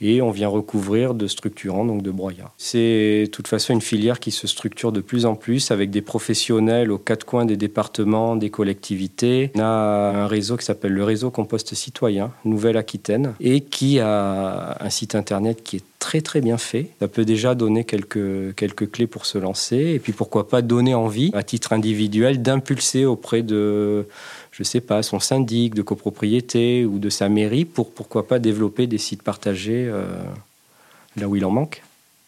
et 0.00 0.20
on 0.22 0.30
vient 0.30 0.48
recouvrir 0.48 1.14
de 1.14 1.26
structurants, 1.26 1.84
donc 1.84 2.02
de 2.02 2.10
broyats. 2.10 2.52
C'est 2.58 3.24
de 3.24 3.30
toute 3.30 3.48
façon 3.48 3.72
une 3.72 3.80
filière 3.80 4.20
qui 4.20 4.30
se 4.30 4.46
structure 4.46 4.92
de 4.92 5.00
plus 5.00 5.26
en 5.26 5.34
plus 5.34 5.70
avec 5.70 5.90
des 5.90 6.02
professionnels 6.02 6.90
aux 6.90 6.98
quatre 6.98 7.24
coins 7.24 7.44
des 7.44 7.56
départements, 7.56 8.36
des 8.36 8.50
collectivités. 8.50 9.50
On 9.54 9.60
a 9.60 9.64
un 9.64 10.26
réseau 10.26 10.56
qui 10.56 10.64
s'appelle 10.64 10.92
le 10.92 11.04
réseau 11.04 11.30
Compost 11.30 11.74
Citoyen, 11.74 12.32
Nouvelle-Aquitaine, 12.44 13.34
et 13.40 13.60
qui 13.60 14.00
a 14.00 14.76
un 14.80 14.90
site 14.90 15.14
internet 15.14 15.62
qui 15.62 15.76
est 15.76 15.84
très 15.98 16.20
très 16.20 16.40
bien 16.40 16.58
fait. 16.58 16.90
Ça 17.00 17.08
peut 17.08 17.24
déjà 17.24 17.54
donner 17.54 17.84
quelques, 17.84 18.54
quelques 18.54 18.90
clés 18.90 19.06
pour 19.06 19.26
se 19.26 19.38
lancer 19.38 19.76
et 19.76 19.98
puis 19.98 20.12
pourquoi 20.12 20.48
pas 20.48 20.62
donner 20.62 20.94
envie 20.94 21.30
à 21.34 21.42
titre 21.42 21.72
individuel 21.72 22.42
d'impulser 22.42 23.04
auprès 23.04 23.42
de 23.42 24.06
je 24.56 24.62
sais 24.62 24.80
pas, 24.80 25.02
son 25.02 25.20
syndic 25.20 25.74
de 25.74 25.82
copropriété 25.82 26.86
ou 26.86 26.98
de 26.98 27.10
sa 27.10 27.28
mairie 27.28 27.66
pour 27.66 27.90
pourquoi 27.90 28.26
pas 28.26 28.38
développer 28.38 28.86
des 28.86 28.96
sites 28.96 29.22
partagés 29.22 29.86
euh, 29.86 30.06
là 31.18 31.28
où 31.28 31.36
il 31.36 31.44
en 31.44 31.50
manque. 31.50 31.82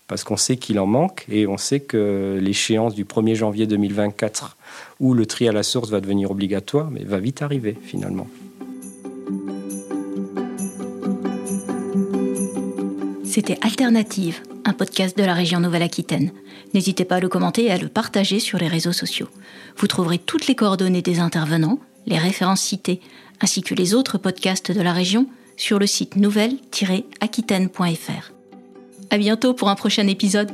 Parce 0.08 0.24
qu'on 0.24 0.36
sait 0.36 0.58
qu'il 0.58 0.78
en 0.78 0.84
manque 0.84 1.24
et 1.30 1.46
on 1.46 1.56
sait 1.56 1.80
que 1.80 2.38
l'échéance 2.38 2.94
du 2.94 3.06
1er 3.06 3.34
janvier 3.34 3.66
2024 3.66 4.58
où 5.00 5.14
le 5.14 5.24
tri 5.24 5.48
à 5.48 5.52
la 5.52 5.62
source 5.62 5.88
va 5.88 6.02
devenir 6.02 6.30
obligatoire, 6.30 6.90
mais 6.90 7.02
va 7.02 7.18
vite 7.18 7.40
arriver 7.40 7.74
finalement. 7.82 8.26
C'était 13.24 13.58
Alternative, 13.62 14.42
un 14.66 14.74
podcast 14.74 15.16
de 15.16 15.24
la 15.24 15.32
région 15.32 15.60
Nouvelle-Aquitaine. 15.60 16.32
N'hésitez 16.74 17.06
pas 17.06 17.16
à 17.16 17.20
le 17.20 17.30
commenter 17.30 17.66
et 17.66 17.70
à 17.70 17.78
le 17.78 17.88
partager 17.88 18.38
sur 18.38 18.58
les 18.58 18.68
réseaux 18.68 18.92
sociaux. 18.92 19.28
Vous 19.78 19.86
trouverez 19.86 20.18
toutes 20.18 20.46
les 20.46 20.54
coordonnées 20.54 21.02
des 21.02 21.20
intervenants 21.20 21.78
les 22.06 22.18
références 22.18 22.62
citées, 22.62 23.00
ainsi 23.40 23.62
que 23.62 23.74
les 23.74 23.94
autres 23.94 24.18
podcasts 24.18 24.72
de 24.72 24.80
la 24.80 24.92
région 24.92 25.28
sur 25.56 25.78
le 25.78 25.86
site 25.86 26.16
nouvelle-aquitaine.fr. 26.16 28.32
À 29.10 29.18
bientôt 29.18 29.54
pour 29.54 29.68
un 29.68 29.74
prochain 29.74 30.06
épisode. 30.06 30.52